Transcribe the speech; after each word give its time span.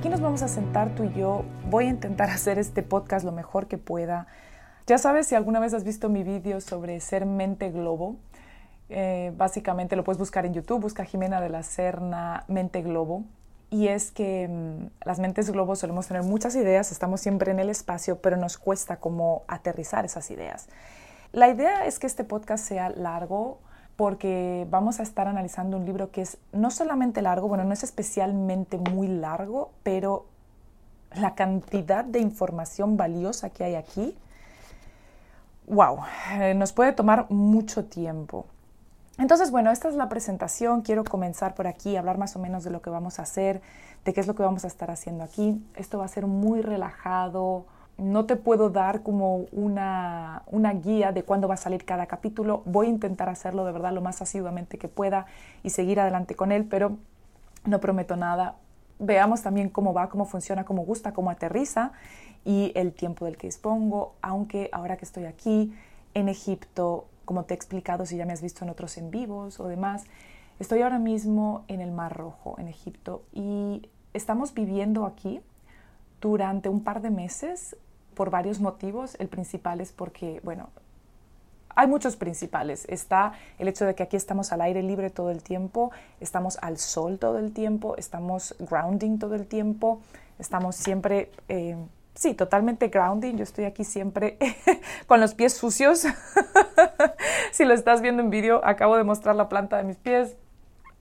Aquí 0.00 0.08
nos 0.08 0.22
vamos 0.22 0.40
a 0.40 0.48
sentar 0.48 0.94
tú 0.94 1.04
y 1.04 1.12
yo. 1.12 1.44
Voy 1.68 1.84
a 1.84 1.88
intentar 1.90 2.30
hacer 2.30 2.58
este 2.58 2.82
podcast 2.82 3.22
lo 3.22 3.32
mejor 3.32 3.68
que 3.68 3.76
pueda. 3.76 4.28
Ya 4.86 4.96
sabes, 4.96 5.26
si 5.26 5.34
alguna 5.34 5.60
vez 5.60 5.74
has 5.74 5.84
visto 5.84 6.08
mi 6.08 6.22
vídeo 6.22 6.62
sobre 6.62 6.98
ser 7.00 7.26
mente 7.26 7.70
globo, 7.70 8.16
eh, 8.88 9.34
básicamente 9.36 9.96
lo 9.96 10.04
puedes 10.04 10.18
buscar 10.18 10.46
en 10.46 10.54
YouTube, 10.54 10.80
busca 10.80 11.04
Jimena 11.04 11.42
de 11.42 11.50
la 11.50 11.62
Serna 11.62 12.44
Mente 12.48 12.80
Globo. 12.80 13.24
Y 13.68 13.88
es 13.88 14.10
que 14.10 14.48
mm, 14.48 15.06
las 15.06 15.18
mentes 15.18 15.50
globo 15.50 15.76
solemos 15.76 16.06
tener 16.06 16.22
muchas 16.22 16.56
ideas, 16.56 16.92
estamos 16.92 17.20
siempre 17.20 17.50
en 17.50 17.58
el 17.58 17.68
espacio, 17.68 18.22
pero 18.22 18.38
nos 18.38 18.56
cuesta 18.56 19.00
como 19.00 19.42
aterrizar 19.48 20.06
esas 20.06 20.30
ideas. 20.30 20.70
La 21.32 21.50
idea 21.50 21.84
es 21.84 21.98
que 21.98 22.06
este 22.06 22.24
podcast 22.24 22.64
sea 22.64 22.88
largo, 22.88 23.58
porque 24.00 24.66
vamos 24.70 24.98
a 24.98 25.02
estar 25.02 25.28
analizando 25.28 25.76
un 25.76 25.84
libro 25.84 26.10
que 26.10 26.22
es 26.22 26.38
no 26.52 26.70
solamente 26.70 27.20
largo, 27.20 27.48
bueno, 27.48 27.64
no 27.64 27.74
es 27.74 27.84
especialmente 27.84 28.78
muy 28.78 29.08
largo, 29.08 29.72
pero 29.82 30.24
la 31.14 31.34
cantidad 31.34 32.02
de 32.02 32.18
información 32.18 32.96
valiosa 32.96 33.50
que 33.50 33.62
hay 33.62 33.74
aquí, 33.74 34.16
wow, 35.66 35.98
eh, 36.32 36.54
nos 36.54 36.72
puede 36.72 36.94
tomar 36.94 37.30
mucho 37.30 37.84
tiempo. 37.84 38.46
Entonces, 39.18 39.50
bueno, 39.50 39.70
esta 39.70 39.90
es 39.90 39.96
la 39.96 40.08
presentación. 40.08 40.80
Quiero 40.80 41.04
comenzar 41.04 41.54
por 41.54 41.66
aquí, 41.66 41.94
hablar 41.98 42.16
más 42.16 42.34
o 42.36 42.38
menos 42.38 42.64
de 42.64 42.70
lo 42.70 42.80
que 42.80 42.88
vamos 42.88 43.18
a 43.18 43.24
hacer, 43.24 43.60
de 44.06 44.14
qué 44.14 44.20
es 44.22 44.26
lo 44.26 44.34
que 44.34 44.42
vamos 44.42 44.64
a 44.64 44.68
estar 44.68 44.90
haciendo 44.90 45.24
aquí. 45.24 45.62
Esto 45.76 45.98
va 45.98 46.06
a 46.06 46.08
ser 46.08 46.24
muy 46.24 46.62
relajado, 46.62 47.66
no 48.00 48.24
te 48.24 48.36
puedo 48.36 48.70
dar 48.70 49.02
como 49.02 49.46
una, 49.52 50.42
guía 50.82 51.12
de 51.12 51.22
cuándo 51.22 51.48
va 51.48 51.54
a 51.54 51.58
salir 51.58 51.84
cada 51.84 52.06
capítulo. 52.06 52.62
Voy 52.64 52.86
a 52.86 52.90
intentar 52.90 53.28
hacerlo 53.28 53.64
de 53.64 53.72
verdad 53.72 53.92
lo 53.92 54.00
más 54.00 54.22
asiduamente 54.22 54.78
que 54.78 54.88
pueda 54.88 55.26
y 55.62 55.70
seguir 55.70 56.00
adelante 56.00 56.34
con 56.34 56.50
él, 56.50 56.64
pero 56.64 56.96
no 57.66 57.80
prometo 57.80 58.16
nada. 58.16 58.56
Veamos 58.98 59.42
también 59.42 59.68
cómo 59.68 59.92
va, 59.92 60.08
cómo 60.08 60.24
funciona, 60.24 60.64
cómo 60.64 60.82
gusta, 60.82 61.12
cómo 61.12 61.30
aterriza 61.30 61.92
y 62.44 62.72
el 62.74 62.92
tiempo 62.92 63.26
del 63.26 63.36
que 63.36 63.46
dispongo, 63.46 64.14
aunque 64.22 64.70
ahora 64.72 64.96
que 64.96 65.04
estoy 65.04 65.26
aquí 65.26 65.74
en 66.14 66.28
Egipto, 66.28 67.06
como 67.24 67.44
te 67.44 67.54
he 67.54 67.56
explicado 67.56 68.06
si 68.06 68.16
ya 68.16 68.24
me 68.24 68.32
has 68.32 68.42
visto 68.42 68.64
en 68.64 68.70
otros 68.70 68.96
en 68.96 69.10
vivos 69.10 69.60
o 69.60 69.68
demás, 69.68 70.04
estoy 70.58 70.82
ahora 70.82 70.98
mismo 70.98 71.64
en 71.68 71.80
el 71.80 71.92
Mar 71.92 72.16
Rojo, 72.16 72.56
en 72.58 72.68
Egipto, 72.68 73.22
y 73.32 73.88
estamos 74.14 74.54
viviendo 74.54 75.04
aquí 75.06 75.40
durante 76.20 76.68
un 76.68 76.82
par 76.82 77.02
de 77.02 77.10
meses 77.10 77.76
por 78.20 78.28
varios 78.28 78.60
motivos. 78.60 79.16
El 79.18 79.28
principal 79.28 79.80
es 79.80 79.92
porque, 79.92 80.42
bueno, 80.44 80.68
hay 81.70 81.86
muchos 81.86 82.16
principales. 82.16 82.84
Está 82.86 83.32
el 83.58 83.66
hecho 83.66 83.86
de 83.86 83.94
que 83.94 84.02
aquí 84.02 84.14
estamos 84.14 84.52
al 84.52 84.60
aire 84.60 84.82
libre 84.82 85.08
todo 85.08 85.30
el 85.30 85.42
tiempo, 85.42 85.90
estamos 86.20 86.58
al 86.60 86.76
sol 86.76 87.18
todo 87.18 87.38
el 87.38 87.54
tiempo, 87.54 87.96
estamos 87.96 88.54
grounding 88.58 89.18
todo 89.18 89.36
el 89.36 89.46
tiempo, 89.46 90.02
estamos 90.38 90.76
siempre, 90.76 91.32
eh, 91.48 91.78
sí, 92.14 92.34
totalmente 92.34 92.88
grounding. 92.88 93.36
Yo 93.36 93.44
estoy 93.44 93.64
aquí 93.64 93.84
siempre 93.84 94.36
con 95.06 95.18
los 95.18 95.32
pies 95.32 95.54
sucios. 95.54 96.04
si 97.52 97.64
lo 97.64 97.72
estás 97.72 98.02
viendo 98.02 98.22
en 98.22 98.28
vídeo, 98.28 98.60
acabo 98.66 98.98
de 98.98 99.04
mostrar 99.04 99.34
la 99.34 99.48
planta 99.48 99.78
de 99.78 99.84
mis 99.84 99.96
pies. 99.96 100.36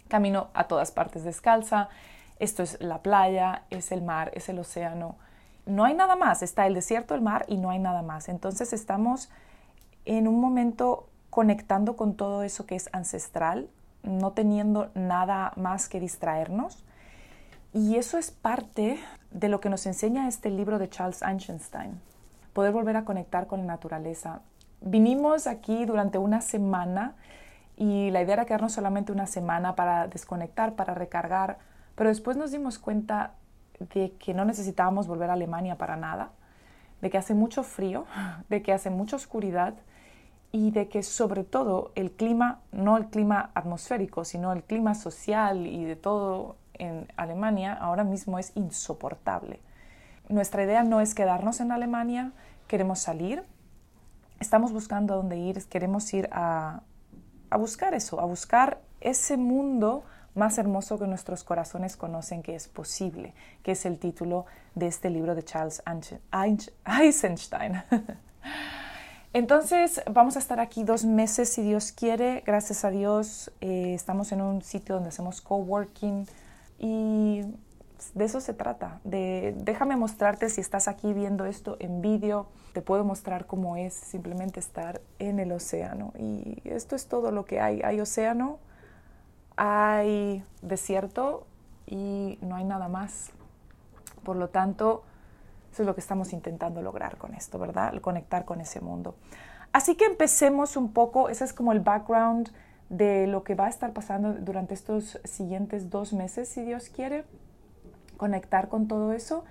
Camino 0.07 0.51
a 0.53 0.69
todas 0.69 0.93
partes 0.93 1.25
descalza. 1.25 1.89
Esto 2.39 2.63
es 2.63 2.79
la 2.79 2.99
playa, 2.99 3.63
es 3.69 3.91
el 3.91 4.03
mar, 4.03 4.31
es 4.35 4.47
el 4.47 4.57
océano 4.57 5.17
no 5.69 5.85
hay 5.85 5.93
nada 5.93 6.15
más, 6.15 6.41
está 6.41 6.67
el 6.67 6.73
desierto, 6.73 7.15
el 7.15 7.21
mar 7.21 7.45
y 7.47 7.57
no 7.57 7.69
hay 7.69 7.79
nada 7.79 8.01
más. 8.01 8.27
Entonces 8.27 8.73
estamos 8.73 9.29
en 10.05 10.27
un 10.27 10.41
momento 10.41 11.07
conectando 11.29 11.95
con 11.95 12.15
todo 12.15 12.43
eso 12.43 12.65
que 12.65 12.75
es 12.75 12.89
ancestral, 12.91 13.69
no 14.03 14.31
teniendo 14.31 14.89
nada 14.95 15.53
más 15.55 15.87
que 15.87 15.99
distraernos. 15.99 16.83
Y 17.73 17.97
eso 17.97 18.17
es 18.17 18.31
parte 18.31 18.99
de 19.31 19.47
lo 19.47 19.59
que 19.59 19.69
nos 19.69 19.85
enseña 19.85 20.27
este 20.27 20.49
libro 20.49 20.79
de 20.79 20.89
Charles 20.89 21.21
Einstein, 21.21 22.01
poder 22.53 22.71
volver 22.71 22.97
a 22.97 23.05
conectar 23.05 23.45
con 23.45 23.59
la 23.59 23.67
naturaleza. 23.67 24.41
Vinimos 24.81 25.45
aquí 25.45 25.85
durante 25.85 26.17
una 26.17 26.41
semana 26.41 27.13
y 27.77 28.09
la 28.09 28.23
idea 28.23 28.33
era 28.33 28.45
quedarnos 28.45 28.73
solamente 28.73 29.11
una 29.11 29.27
semana 29.27 29.75
para 29.75 30.07
desconectar, 30.07 30.73
para 30.73 30.95
recargar, 30.95 31.59
pero 31.95 32.09
después 32.09 32.37
nos 32.37 32.51
dimos 32.51 32.79
cuenta 32.79 33.33
de 33.79 34.13
que 34.19 34.33
no 34.33 34.45
necesitábamos 34.45 35.07
volver 35.07 35.29
a 35.29 35.33
Alemania 35.33 35.77
para 35.77 35.95
nada, 35.95 36.31
de 37.01 37.09
que 37.09 37.17
hace 37.17 37.33
mucho 37.33 37.63
frío, 37.63 38.05
de 38.49 38.61
que 38.61 38.73
hace 38.73 38.89
mucha 38.89 39.15
oscuridad 39.15 39.75
y 40.51 40.71
de 40.71 40.89
que 40.89 41.03
sobre 41.03 41.43
todo 41.43 41.91
el 41.95 42.11
clima, 42.11 42.59
no 42.71 42.97
el 42.97 43.07
clima 43.07 43.51
atmosférico, 43.53 44.25
sino 44.25 44.51
el 44.51 44.63
clima 44.63 44.95
social 44.95 45.67
y 45.67 45.85
de 45.85 45.95
todo 45.95 46.55
en 46.73 47.07
Alemania 47.17 47.73
ahora 47.73 48.03
mismo 48.03 48.39
es 48.39 48.51
insoportable. 48.55 49.59
Nuestra 50.27 50.63
idea 50.63 50.83
no 50.83 51.01
es 51.01 51.13
quedarnos 51.13 51.59
en 51.59 51.71
Alemania, 51.71 52.31
queremos 52.67 52.99
salir, 52.99 53.43
estamos 54.39 54.71
buscando 54.71 55.15
dónde 55.15 55.37
ir, 55.37 55.63
queremos 55.67 56.11
ir 56.13 56.29
a, 56.31 56.81
a 57.49 57.57
buscar 57.57 57.93
eso, 57.93 58.19
a 58.19 58.25
buscar 58.25 58.79
ese 59.01 59.37
mundo 59.37 60.03
más 60.35 60.57
hermoso 60.57 60.99
que 60.99 61.07
nuestros 61.07 61.43
corazones 61.43 61.97
conocen 61.97 62.41
que 62.43 62.55
es 62.55 62.67
posible, 62.67 63.33
que 63.63 63.71
es 63.71 63.85
el 63.85 63.97
título 63.97 64.45
de 64.75 64.87
este 64.87 65.09
libro 65.09 65.35
de 65.35 65.43
Charles 65.43 65.83
Eisenstein. 66.85 67.83
Entonces 69.33 70.01
vamos 70.11 70.35
a 70.37 70.39
estar 70.39 70.59
aquí 70.59 70.83
dos 70.83 71.05
meses 71.05 71.49
si 71.49 71.61
Dios 71.61 71.91
quiere. 71.91 72.41
Gracias 72.45 72.83
a 72.83 72.89
Dios 72.89 73.51
eh, 73.61 73.93
estamos 73.93 74.31
en 74.31 74.41
un 74.41 74.63
sitio 74.63 74.95
donde 74.95 75.09
hacemos 75.09 75.41
coworking 75.41 76.25
y 76.79 77.43
de 78.13 78.25
eso 78.25 78.41
se 78.41 78.53
trata. 78.53 78.99
De, 79.03 79.53
déjame 79.57 79.95
mostrarte 79.95 80.49
si 80.49 80.61
estás 80.61 80.87
aquí 80.87 81.13
viendo 81.13 81.45
esto 81.45 81.77
en 81.79 82.01
vídeo. 82.01 82.47
Te 82.73 82.81
puedo 82.81 83.03
mostrar 83.03 83.45
cómo 83.45 83.75
es 83.75 83.93
simplemente 83.93 84.59
estar 84.59 85.01
en 85.19 85.39
el 85.39 85.51
océano. 85.51 86.13
Y 86.17 86.61
esto 86.65 86.95
es 86.95 87.07
todo 87.07 87.31
lo 87.31 87.45
que 87.45 87.59
hay. 87.59 87.81
Hay 87.83 87.99
océano, 87.99 88.57
hay 89.61 90.41
desierto 90.61 91.45
y 91.85 92.39
no 92.41 92.55
hay 92.55 92.63
nada 92.63 92.87
más. 92.87 93.31
Por 94.23 94.37
lo 94.37 94.47
tanto, 94.47 95.03
eso 95.69 95.83
es 95.83 95.85
lo 95.85 95.95
que 95.95 95.99
estamos 95.99 96.31
intentando 96.31 96.81
lograr 96.81 97.17
con 97.17 97.33
esto, 97.33 97.59
¿verdad? 97.59 97.93
El 97.93 97.99
conectar 97.99 98.45
con 98.45 98.61
ese 98.61 98.79
mundo. 98.79 99.15
Así 99.73 99.95
que 99.95 100.05
empecemos 100.05 100.77
un 100.77 100.93
poco, 100.93 101.27
ese 101.27 101.43
es 101.43 101.51
como 101.51 101.73
el 101.73 101.81
background 101.81 102.51
de 102.87 103.27
lo 103.27 103.43
que 103.43 103.53
va 103.53 103.65
a 103.65 103.69
estar 103.69 103.91
pasando 103.91 104.33
durante 104.33 104.73
estos 104.73 105.19
siguientes 105.25 105.89
dos 105.89 106.13
meses, 106.13 106.47
si 106.47 106.63
Dios 106.63 106.87
quiere, 106.87 107.25
conectar 108.15 108.69
con 108.69 108.87
todo 108.87 109.11
eso 109.11 109.43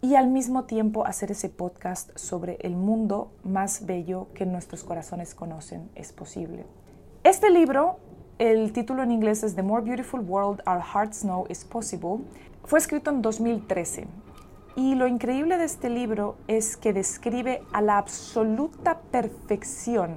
y 0.00 0.14
al 0.14 0.28
mismo 0.28 0.62
tiempo 0.62 1.06
hacer 1.06 1.32
ese 1.32 1.48
podcast 1.48 2.16
sobre 2.16 2.58
el 2.60 2.76
mundo 2.76 3.32
más 3.42 3.84
bello 3.84 4.28
que 4.32 4.46
nuestros 4.46 4.84
corazones 4.84 5.34
conocen 5.34 5.90
es 5.96 6.12
posible. 6.12 6.66
Este 7.24 7.50
libro 7.50 7.98
el 8.38 8.72
título 8.72 9.02
en 9.02 9.12
inglés 9.12 9.44
es 9.44 9.54
The 9.54 9.62
More 9.62 9.84
Beautiful 9.84 10.20
World 10.20 10.60
Our 10.66 10.82
Hearts 10.82 11.20
Know 11.20 11.46
Is 11.48 11.64
Possible. 11.64 12.18
Fue 12.64 12.78
escrito 12.78 13.10
en 13.10 13.22
2013 13.22 14.06
y 14.76 14.96
lo 14.96 15.06
increíble 15.06 15.56
de 15.56 15.64
este 15.64 15.88
libro 15.88 16.36
es 16.48 16.76
que 16.76 16.92
describe 16.92 17.62
a 17.72 17.80
la 17.80 17.98
absoluta 17.98 18.98
perfección 19.12 20.16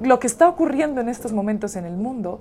lo 0.00 0.20
que 0.20 0.26
está 0.26 0.48
ocurriendo 0.48 1.00
en 1.00 1.08
estos 1.08 1.32
momentos 1.32 1.74
en 1.74 1.84
el 1.84 1.96
mundo 1.96 2.40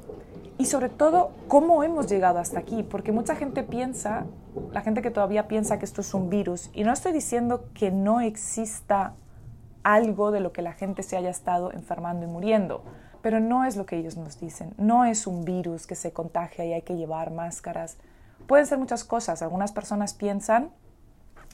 y 0.57 0.65
sobre 0.65 0.89
todo 0.89 1.31
cómo 1.47 1.83
hemos 1.83 2.07
llegado 2.07 2.37
hasta 2.37 2.59
aquí, 2.59 2.83
porque 2.83 3.11
mucha 3.11 3.35
gente 3.35 3.63
piensa, 3.63 4.25
la 4.71 4.81
gente 4.81 5.01
que 5.01 5.09
todavía 5.09 5.47
piensa 5.47 5.79
que 5.79 5.85
esto 5.85 6.01
es 6.01 6.13
un 6.13 6.29
virus, 6.29 6.69
y 6.73 6.83
no 6.83 6.93
estoy 6.93 7.13
diciendo 7.13 7.65
que 7.73 7.89
no 7.89 8.21
exista 8.21 9.15
algo 9.81 10.29
de 10.29 10.39
lo 10.39 10.51
que 10.51 10.61
la 10.61 10.73
gente 10.73 11.01
se 11.01 11.17
haya 11.17 11.31
estado 11.31 11.71
enfermando 11.71 12.25
y 12.25 12.29
muriendo, 12.29 12.83
pero 13.21 13.39
no 13.39 13.65
es 13.65 13.75
lo 13.75 13.85
que 13.85 13.97
ellos 13.97 14.17
nos 14.17 14.39
dicen, 14.39 14.73
no 14.77 15.05
es 15.05 15.27
un 15.27 15.45
virus 15.45 15.87
que 15.87 15.95
se 15.95 16.11
contagia 16.11 16.65
y 16.65 16.73
hay 16.73 16.81
que 16.81 16.95
llevar 16.95 17.31
máscaras. 17.31 17.97
Pueden 18.47 18.65
ser 18.65 18.77
muchas 18.77 19.03
cosas, 19.03 19.41
algunas 19.41 19.71
personas 19.71 20.13
piensan, 20.13 20.71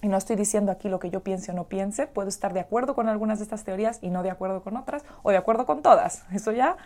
y 0.01 0.07
no 0.07 0.17
estoy 0.17 0.35
diciendo 0.35 0.71
aquí 0.71 0.89
lo 0.89 0.99
que 0.99 1.09
yo 1.09 1.21
piense 1.21 1.51
o 1.51 1.55
no 1.55 1.65
piense, 1.65 2.07
puedo 2.07 2.29
estar 2.29 2.53
de 2.53 2.59
acuerdo 2.59 2.93
con 2.93 3.09
algunas 3.09 3.39
de 3.39 3.43
estas 3.43 3.63
teorías 3.63 3.99
y 4.01 4.09
no 4.09 4.23
de 4.23 4.29
acuerdo 4.29 4.61
con 4.61 4.77
otras, 4.77 5.03
o 5.23 5.31
de 5.31 5.37
acuerdo 5.37 5.65
con 5.65 5.81
todas, 5.81 6.23
eso 6.31 6.51
ya 6.51 6.77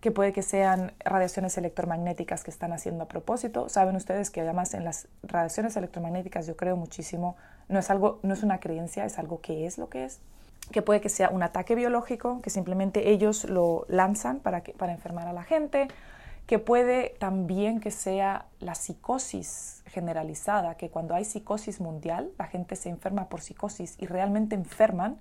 que 0.00 0.10
puede 0.10 0.34
que 0.34 0.42
sean 0.42 0.92
radiaciones 1.02 1.56
electromagnéticas 1.56 2.44
que 2.44 2.50
están 2.50 2.74
haciendo 2.74 3.04
a 3.04 3.08
propósito. 3.08 3.70
Saben 3.70 3.96
ustedes 3.96 4.28
que 4.28 4.42
además 4.42 4.74
en 4.74 4.84
las 4.84 5.08
radiaciones 5.22 5.78
electromagnéticas 5.78 6.46
yo 6.46 6.58
creo 6.58 6.76
muchísimo, 6.76 7.36
no 7.70 7.78
es 7.78 7.88
algo, 7.88 8.20
no 8.22 8.34
es 8.34 8.42
una 8.42 8.60
creencia, 8.60 9.06
es 9.06 9.18
algo 9.18 9.40
que 9.40 9.64
es 9.64 9.78
lo 9.78 9.88
que 9.88 10.04
es. 10.04 10.20
Que 10.72 10.82
puede 10.82 11.00
que 11.00 11.08
sea 11.08 11.30
un 11.30 11.42
ataque 11.42 11.74
biológico, 11.74 12.40
que 12.42 12.50
simplemente 12.50 13.10
ellos 13.10 13.44
lo 13.44 13.84
lanzan 13.88 14.40
para, 14.40 14.62
que, 14.62 14.72
para 14.72 14.92
enfermar 14.92 15.28
a 15.28 15.32
la 15.32 15.44
gente, 15.44 15.88
que 16.46 16.58
puede 16.58 17.14
también 17.18 17.80
que 17.80 17.90
sea 17.90 18.46
la 18.60 18.74
psicosis 18.74 19.82
generalizada, 19.86 20.76
que 20.76 20.90
cuando 20.90 21.14
hay 21.14 21.24
psicosis 21.24 21.80
mundial, 21.80 22.30
la 22.38 22.46
gente 22.46 22.76
se 22.76 22.88
enferma 22.88 23.28
por 23.28 23.40
psicosis 23.40 23.96
y 23.98 24.06
realmente 24.06 24.54
enferman. 24.54 25.18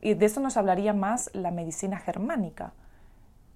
Y 0.00 0.14
de 0.14 0.26
eso 0.26 0.40
nos 0.40 0.56
hablaría 0.56 0.94
más 0.94 1.30
la 1.34 1.50
medicina 1.50 1.98
germánica, 1.98 2.72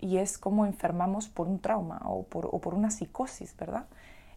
y 0.01 0.19
es 0.19 0.37
cómo 0.37 0.67
enfermamos 0.67 1.29
por 1.29 1.47
un 1.47 1.61
trauma 1.61 2.03
o 2.05 2.25
por, 2.25 2.47
o 2.47 2.59
por 2.59 2.75
una 2.75 2.91
psicosis, 2.91 3.57
¿verdad? 3.57 3.87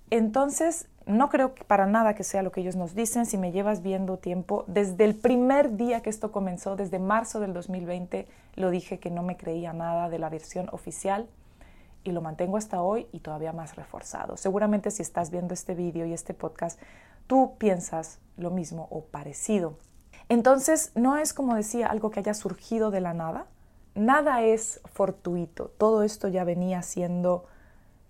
Entonces, 0.09 0.88
no 1.06 1.30
creo 1.30 1.56
para 1.56 1.86
nada 1.86 2.15
que 2.15 2.24
sea 2.24 2.44
lo 2.44 2.51
que 2.51 2.62
ellos 2.62 2.75
nos 2.75 2.95
dicen. 2.95 3.25
Si 3.25 3.38
me 3.38 3.51
llevas 3.51 3.81
viendo 3.81 4.18
tiempo, 4.18 4.65
desde 4.68 5.06
el 5.06 5.15
primer 5.15 5.77
día 5.77 6.01
que 6.01 6.09
esto 6.09 6.31
comenzó, 6.31 6.75
desde 6.75 7.00
marzo 7.00 7.39
del 7.39 7.54
2020, 7.54 8.27
lo 8.56 8.69
dije 8.69 9.00
que 9.00 9.09
no 9.09 9.24
me 9.24 9.38
creía 9.38 9.74
nada 9.74 10.09
de 10.09 10.19
la 10.19 10.30
versión 10.30 10.68
oficial 10.71 11.27
y 12.04 12.12
lo 12.12 12.21
mantengo 12.21 12.57
hasta 12.57 12.81
hoy 12.81 13.07
y 13.12 13.19
todavía 13.19 13.54
más 13.54 13.75
reforzado. 13.75 14.38
Seguramente 14.38 14.92
si 14.92 15.01
estás 15.01 15.31
viendo 15.31 15.54
este 15.54 15.75
vídeo 15.75 16.06
y 16.06 16.13
este 16.13 16.33
podcast, 16.33 16.80
tú 17.27 17.56
piensas 17.57 18.19
lo 18.38 18.50
mismo 18.51 18.88
o 18.89 19.01
parecido. 19.01 19.77
Entonces, 20.30 20.92
no 20.95 21.18
es 21.18 21.33
como 21.33 21.56
decía 21.56 21.88
algo 21.88 22.12
que 22.12 22.19
haya 22.19 22.33
surgido 22.33 22.92
de 22.92 23.01
la 23.01 23.13
nada, 23.13 23.45
nada 23.95 24.42
es 24.42 24.81
fortuito, 24.86 25.71
todo 25.77 26.03
esto 26.03 26.27
ya 26.27 26.44
venía 26.44 26.81
siendo 26.81 27.45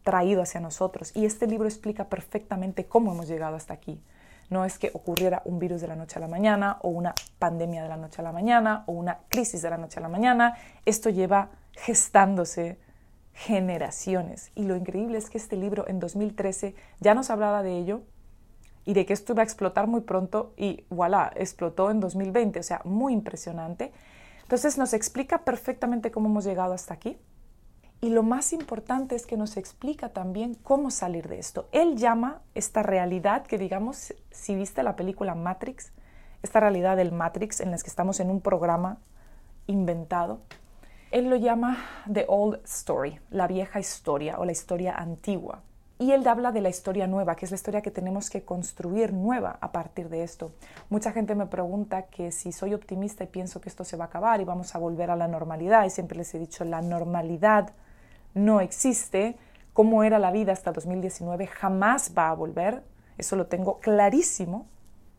traído 0.08 0.42
hacia 0.42 0.62
nosotros 0.62 1.12
y 1.14 1.26
este 1.26 1.48
libro 1.48 1.68
explica 1.68 2.06
perfectamente 2.06 2.86
cómo 2.86 3.12
hemos 3.12 3.28
llegado 3.28 3.58
hasta 3.58 3.74
aquí. 3.74 4.02
No 4.50 4.64
es 4.64 4.80
que 4.80 4.90
ocurriera 4.94 5.42
un 5.44 5.60
virus 5.60 5.82
de 5.82 5.90
la 5.90 5.98
noche 5.98 6.18
a 6.18 6.22
la 6.22 6.30
mañana 6.30 6.78
o 6.82 6.88
una 6.88 7.14
pandemia 7.40 7.84
de 7.84 7.90
la 7.90 7.98
noche 7.98 8.22
a 8.22 8.24
la 8.24 8.32
mañana 8.32 8.86
o 8.88 8.94
una 8.94 9.20
crisis 9.28 9.62
de 9.62 9.70
la 9.70 9.76
noche 9.76 10.00
a 10.00 10.02
la 10.02 10.08
mañana. 10.08 10.56
Esto 10.86 11.10
lleva 11.10 11.50
gestándose 11.74 12.80
generaciones. 13.34 14.50
Y 14.56 14.64
lo 14.64 14.78
increíble 14.78 15.18
es 15.18 15.30
que 15.30 15.38
este 15.38 15.58
libro 15.58 15.86
en 15.90 16.00
2013 16.00 16.74
ya 17.02 17.14
nos 17.14 17.30
hablaba 17.30 17.62
de 17.62 17.78
ello 17.78 18.00
y 18.86 18.94
de 18.94 19.06
que 19.06 19.12
esto 19.12 19.34
iba 19.34 19.42
a 19.42 19.44
explotar 19.44 19.88
muy 19.88 20.00
pronto 20.00 20.54
y 20.56 20.86
voilà, 20.90 21.34
explotó 21.36 21.92
en 21.92 22.00
2020. 22.00 22.62
O 22.62 22.64
sea, 22.64 22.80
muy 22.86 23.12
impresionante. 23.12 23.92
Entonces 24.44 24.78
nos 24.78 24.94
explica 24.94 25.40
perfectamente 25.40 26.12
cómo 26.12 26.30
hemos 26.30 26.46
llegado 26.46 26.72
hasta 26.72 26.94
aquí. 26.94 27.18
Y 28.00 28.10
lo 28.10 28.22
más 28.22 28.54
importante 28.54 29.16
es 29.16 29.26
que 29.26 29.38
nos 29.38 29.58
explica 29.58 30.10
también 30.10 30.54
cómo 30.54 30.92
salir 30.92 31.28
de 31.28 31.40
esto. 31.40 31.68
Él 31.72 31.98
llama 31.98 32.42
esta 32.54 32.84
realidad 32.84 33.46
que 33.48 33.58
digamos, 33.58 34.14
si 34.30 34.56
viste 34.56 34.84
la 34.84 34.96
película 34.96 35.34
Matrix, 35.34 35.92
esta 36.44 36.60
realidad 36.60 36.96
del 36.96 37.12
Matrix 37.12 37.60
en 37.60 37.72
la 37.72 37.78
que 37.78 37.88
estamos 37.88 38.20
en 38.20 38.30
un 38.30 38.42
programa 38.42 39.00
inventado, 39.66 40.42
él 41.10 41.30
lo 41.30 41.38
llama 41.38 41.78
The 42.12 42.26
Old 42.28 42.60
Story, 42.66 43.20
la 43.32 43.48
vieja 43.48 43.80
historia 43.80 44.40
o 44.40 44.46
la 44.46 44.52
historia 44.52 44.94
antigua. 44.94 45.64
Y 46.00 46.12
él 46.12 46.28
habla 46.28 46.52
de 46.52 46.62
la 46.62 46.70
historia 46.70 47.08
nueva, 47.08 47.36
que 47.36 47.46
es 47.46 47.52
la 47.52 47.56
historia 47.56 47.82
que 47.82 47.90
tenemos 47.90 48.30
que 48.30 48.44
construir 48.44 49.14
nueva 49.14 49.58
a 49.60 49.72
partir 49.72 50.10
de 50.10 50.22
esto. 50.22 50.52
Mucha 50.90 51.12
gente 51.12 51.34
me 51.34 51.48
pregunta 51.48 52.04
que 52.04 52.32
si 52.32 52.52
soy 52.52 52.76
optimista 52.76 53.24
y 53.24 53.28
pienso 53.28 53.60
que 53.60 53.70
esto 53.70 53.84
se 53.84 53.98
va 53.98 54.06
a 54.06 54.08
acabar 54.08 54.40
y 54.40 54.44
vamos 54.44 54.76
a 54.76 54.78
volver 54.78 55.10
a 55.10 55.16
la 55.16 55.28
normalidad, 55.28 55.86
y 55.86 55.90
siempre 55.90 56.18
les 56.18 56.36
he 56.36 56.40
dicho, 56.40 56.64
la 56.66 56.84
normalidad 56.84 57.72
no 58.38 58.62
existe, 58.62 59.38
cómo 59.74 60.04
era 60.04 60.20
la 60.20 60.32
vida 60.32 60.54
hasta 60.54 60.72
2019 60.72 61.48
jamás 61.48 62.14
va 62.18 62.30
a 62.30 62.34
volver, 62.34 62.84
eso 63.18 63.36
lo 63.36 63.48
tengo 63.48 63.80
clarísimo, 63.80 64.68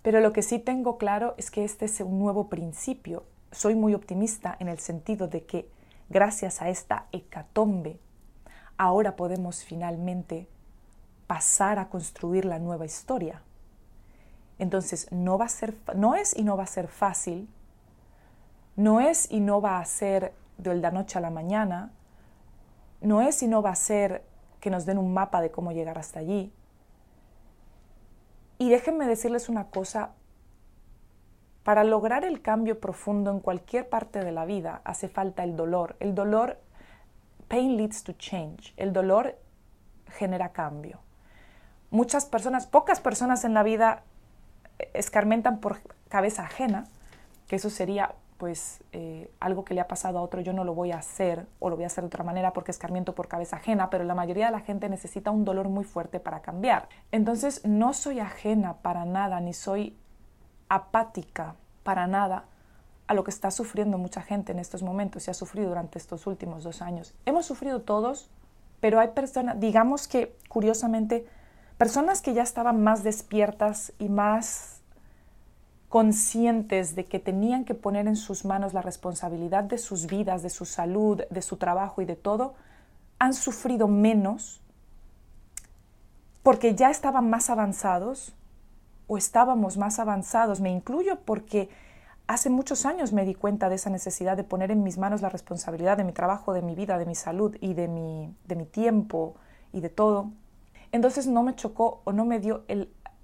pero 0.03 0.20
lo 0.20 0.32
que 0.32 0.43
sí 0.43 0.59
tengo 0.59 0.99
claro 0.99 1.35
es 1.37 1.50
que 1.50 1.65
este 1.65 1.85
es 1.85 2.00
un 2.00 2.19
nuevo 2.19 2.49
principio. 2.49 3.25
Soy 3.50 3.75
muy 3.75 3.94
optimista 3.94 4.56
en 4.59 4.69
el 4.69 4.79
sentido 4.79 5.29
de 5.29 5.44
que 5.44 5.69
gracias 6.09 6.62
a 6.62 6.69
esta 6.69 7.06
hecatombe, 7.12 7.99
ahora 8.76 9.17
podemos 9.17 9.65
finalmente 9.65 10.49
pasar 11.26 11.79
a 11.79 11.88
construir 11.88 12.44
la 12.44 12.59
nueva 12.59 12.87
historia. 12.87 13.43
Entonces, 14.59 15.11
no 15.12 15.38
va 15.38 15.44
a 15.44 15.49
ser 15.49 15.76
no 15.94 16.15
es 16.15 16.37
y 16.37 16.43
no 16.43 16.56
va 16.56 16.65
a 16.65 16.67
ser 16.67 16.88
fácil. 16.88 17.49
No 18.76 19.00
es 19.00 19.31
y 19.31 19.41
no 19.41 19.61
va 19.61 19.79
a 19.79 19.85
ser 19.85 20.32
de 20.56 20.75
la 20.75 20.91
noche 20.91 21.19
a 21.19 21.20
la 21.20 21.31
mañana. 21.31 21.93
No 23.00 23.20
es 23.22 23.42
y 23.42 23.48
no 23.48 23.62
va 23.62 23.70
a 23.70 23.76
ser 23.76 24.24
que 24.60 24.70
nos 24.70 24.86
den 24.86 24.98
un 24.98 25.14
mapa 25.14 25.40
de 25.40 25.50
cómo 25.50 25.72
llegar 25.72 25.98
hasta 25.98 26.20
allí. 26.20 26.52
Y 28.58 28.70
déjenme 28.70 29.06
decirles 29.06 29.48
una 29.48 29.68
cosa, 29.68 30.10
para 31.62 31.84
lograr 31.84 32.24
el 32.24 32.40
cambio 32.40 32.80
profundo 32.80 33.30
en 33.30 33.40
cualquier 33.40 33.88
parte 33.88 34.24
de 34.24 34.32
la 34.32 34.46
vida 34.46 34.80
hace 34.84 35.08
falta 35.08 35.44
el 35.44 35.54
dolor. 35.54 35.96
El 36.00 36.14
dolor, 36.14 36.58
pain 37.46 37.76
leads 37.76 38.02
to 38.04 38.14
change. 38.14 38.72
El 38.76 38.92
dolor 38.92 39.36
genera 40.08 40.52
cambio 40.52 41.00
muchas 41.90 42.26
personas, 42.26 42.66
pocas 42.66 43.00
personas 43.00 43.44
en 43.44 43.54
la 43.54 43.62
vida 43.62 44.02
escarmentan 44.94 45.60
por 45.60 45.80
cabeza 46.08 46.44
ajena, 46.44 46.84
que 47.46 47.56
eso 47.56 47.70
sería 47.70 48.14
pues 48.38 48.81
eh, 48.93 49.31
algo 49.40 49.64
que 49.64 49.75
le 49.75 49.81
ha 49.81 49.88
pasado 49.88 50.19
a 50.19 50.23
otro, 50.23 50.40
yo 50.40 50.52
no 50.52 50.64
lo 50.64 50.75
voy 50.75 50.93
a 50.93 50.99
hacer 50.99 51.46
o 51.58 51.69
lo 51.69 51.76
voy 51.76 51.85
a 51.85 51.88
hacer 51.88 52.02
de 52.02 52.06
otra 52.06 52.25
manera 52.25 52.52
porque 52.52 52.70
escarmiento 52.70 53.14
por 53.14 53.26
cabeza 53.26 53.56
ajena, 53.56 53.90
pero 53.90 54.05
la 54.05 54.14
mayoría 54.14 54.46
de 54.46 54.52
la 54.52 54.61
gente 54.61 54.88
necesita 54.88 55.32
un 55.32 55.44
dolor 55.44 55.69
muy 55.69 55.85
fuerte 55.85 56.20
para 56.20 56.40
cambiar. 56.40 56.88
Entonces 57.11 57.67
no 57.67 57.93
soy 57.93 58.20
ajena 58.20 58.79
para 58.79 59.05
nada, 59.05 59.41
ni 59.41 59.53
soy 59.53 59.98
apática 60.69 61.56
para 61.82 62.06
nada 62.06 62.44
a 63.08 63.15
lo 63.15 63.24
que 63.24 63.31
está 63.31 63.51
sufriendo 63.51 63.98
mucha 63.98 64.22
gente 64.22 64.53
en 64.53 64.60
estos 64.60 64.82
momentos 64.82 65.27
y 65.27 65.31
ha 65.31 65.34
sufrido 65.34 65.69
durante 65.69 65.98
estos 65.98 66.27
últimos 66.27 66.62
dos 66.62 66.81
años. 66.81 67.15
Hemos 67.27 67.46
sufrido 67.46 67.81
todos, 67.81 68.31
pero 68.81 69.01
hay 69.01 69.08
personas, 69.08 69.58
digamos 69.58 70.06
que 70.06 70.36
curiosamente, 70.48 71.27
personas 71.77 72.22
que 72.22 72.34
ya 72.34 72.43
estaban 72.43 72.84
más 72.84 73.03
despiertas 73.03 73.93
y 73.98 74.08
más 74.08 74.78
conscientes 75.88 76.94
de 76.94 77.06
que 77.06 77.18
tenían 77.18 77.64
que 77.64 77.74
poner 77.74 78.06
en 78.06 78.16
sus 78.16 78.44
manos 78.44 78.74
la 78.74 78.82
responsabilidad 78.82 79.64
de 79.64 79.78
sus 79.78 80.06
vidas, 80.06 80.42
de 80.42 80.50
su 80.50 80.64
salud, 80.64 81.22
de 81.30 81.42
su 81.42 81.56
trabajo 81.56 82.02
y 82.02 82.04
de 82.04 82.16
todo, 82.16 82.54
han 83.18 83.34
sufrido 83.34 83.88
menos 83.88 84.60
porque 86.42 86.74
ya 86.74 86.90
estaban 86.90 87.28
más 87.30 87.50
avanzados 87.50 88.34
o 89.06 89.16
estábamos 89.16 89.76
más 89.76 89.98
avanzados. 89.98 90.60
Me 90.60 90.70
incluyo 90.70 91.18
porque 91.24 91.68
hace 92.26 92.50
muchos 92.50 92.86
años 92.86 93.12
me 93.12 93.24
di 93.24 93.34
cuenta 93.34 93.68
de 93.68 93.76
esa 93.76 93.90
necesidad 93.90 94.36
de 94.36 94.44
poner 94.44 94.70
en 94.70 94.82
mis 94.82 94.98
manos 94.98 95.22
la 95.22 95.30
responsabilidad 95.30 95.96
de 95.96 96.04
mi 96.04 96.12
trabajo, 96.12 96.52
de 96.52 96.62
mi 96.62 96.74
vida, 96.74 96.98
de 96.98 97.06
mi 97.06 97.14
salud 97.14 97.56
y 97.60 97.74
de 97.74 97.88
mi, 97.88 98.34
de 98.46 98.56
mi 98.56 98.66
tiempo 98.66 99.34
y 99.72 99.80
de 99.80 99.88
todo. 99.88 100.30
Entonces 100.92 101.26
no 101.26 101.42
me 101.42 101.54
chocó 101.54 102.02
o 102.04 102.12
no 102.12 102.24
me 102.24 102.40
dio 102.40 102.64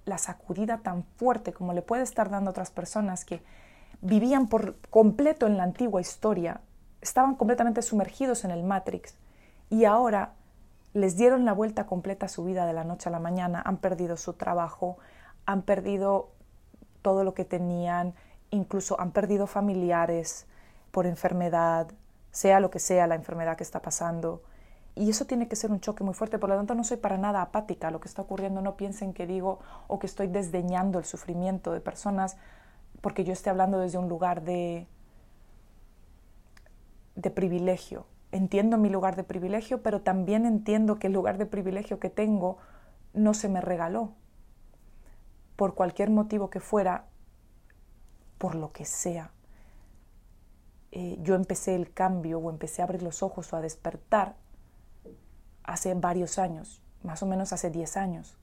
la 0.04 0.18
sacudida 0.18 0.78
tan 0.78 1.04
fuerte 1.16 1.52
como 1.52 1.72
le 1.72 1.82
puede 1.82 2.02
estar 2.02 2.30
dando 2.30 2.50
a 2.50 2.52
otras 2.52 2.70
personas 2.70 3.24
que 3.24 3.42
vivían 4.00 4.48
por 4.48 4.76
completo 4.90 5.46
en 5.46 5.56
la 5.56 5.62
antigua 5.62 6.00
historia, 6.00 6.60
estaban 7.00 7.34
completamente 7.34 7.82
sumergidos 7.82 8.44
en 8.44 8.50
el 8.50 8.62
Matrix 8.62 9.14
y 9.70 9.84
ahora 9.84 10.32
les 10.92 11.16
dieron 11.16 11.44
la 11.44 11.52
vuelta 11.52 11.86
completa 11.86 12.26
a 12.26 12.28
su 12.28 12.44
vida 12.44 12.66
de 12.66 12.72
la 12.72 12.84
noche 12.84 13.08
a 13.08 13.12
la 13.12 13.18
mañana, 13.18 13.62
han 13.64 13.78
perdido 13.78 14.16
su 14.16 14.34
trabajo, 14.34 14.98
han 15.46 15.62
perdido 15.62 16.30
todo 17.02 17.24
lo 17.24 17.34
que 17.34 17.44
tenían, 17.44 18.14
incluso 18.50 18.98
han 19.00 19.10
perdido 19.10 19.46
familiares 19.46 20.46
por 20.90 21.06
enfermedad, 21.06 21.88
sea 22.30 22.60
lo 22.60 22.70
que 22.70 22.78
sea 22.78 23.06
la 23.06 23.16
enfermedad 23.16 23.56
que 23.56 23.64
está 23.64 23.82
pasando. 23.82 24.42
Y 24.96 25.10
eso 25.10 25.24
tiene 25.24 25.48
que 25.48 25.56
ser 25.56 25.72
un 25.72 25.80
choque 25.80 26.04
muy 26.04 26.14
fuerte. 26.14 26.38
Por 26.38 26.50
lo 26.50 26.56
tanto, 26.56 26.74
no 26.74 26.84
soy 26.84 26.98
para 26.98 27.18
nada 27.18 27.42
apática 27.42 27.88
a 27.88 27.90
lo 27.90 28.00
que 28.00 28.08
está 28.08 28.22
ocurriendo. 28.22 28.60
No 28.60 28.76
piensen 28.76 29.12
que 29.12 29.26
digo 29.26 29.58
o 29.88 29.98
que 29.98 30.06
estoy 30.06 30.28
desdeñando 30.28 30.98
el 30.98 31.04
sufrimiento 31.04 31.72
de 31.72 31.80
personas 31.80 32.36
porque 33.00 33.24
yo 33.24 33.32
esté 33.32 33.50
hablando 33.50 33.78
desde 33.78 33.98
un 33.98 34.08
lugar 34.08 34.42
de, 34.44 34.86
de 37.16 37.30
privilegio. 37.30 38.06
entiendo 38.32 38.78
mi 38.78 38.88
lugar 38.88 39.14
de 39.14 39.24
privilegio, 39.24 39.82
pero 39.82 40.00
también 40.00 40.46
entiendo 40.46 40.98
que 40.98 41.08
el 41.08 41.12
lugar 41.12 41.38
de 41.38 41.46
privilegio 41.46 42.00
que 42.00 42.10
tengo 42.10 42.58
no 43.12 43.34
se 43.34 43.48
me 43.48 43.60
regaló. 43.60 44.12
Por 45.56 45.74
cualquier 45.74 46.10
motivo 46.10 46.50
que 46.50 46.60
fuera, 46.60 47.04
por 48.38 48.54
lo 48.54 48.72
que 48.72 48.84
sea. 48.84 49.32
Eh, 50.90 51.18
yo 51.20 51.34
empecé 51.34 51.74
el 51.74 51.92
cambio 51.92 52.38
o 52.38 52.50
empecé 52.50 52.82
a 52.82 52.86
abrir 52.86 53.02
los 53.02 53.22
ojos 53.22 53.52
o 53.52 53.56
a 53.56 53.60
despertar 53.60 54.36
hace 55.64 55.94
varios 55.94 56.38
años, 56.38 56.82
más 57.02 57.22
o 57.22 57.26
menos 57.26 57.52
hace 57.52 57.70
10 57.70 57.96
años, 57.96 58.38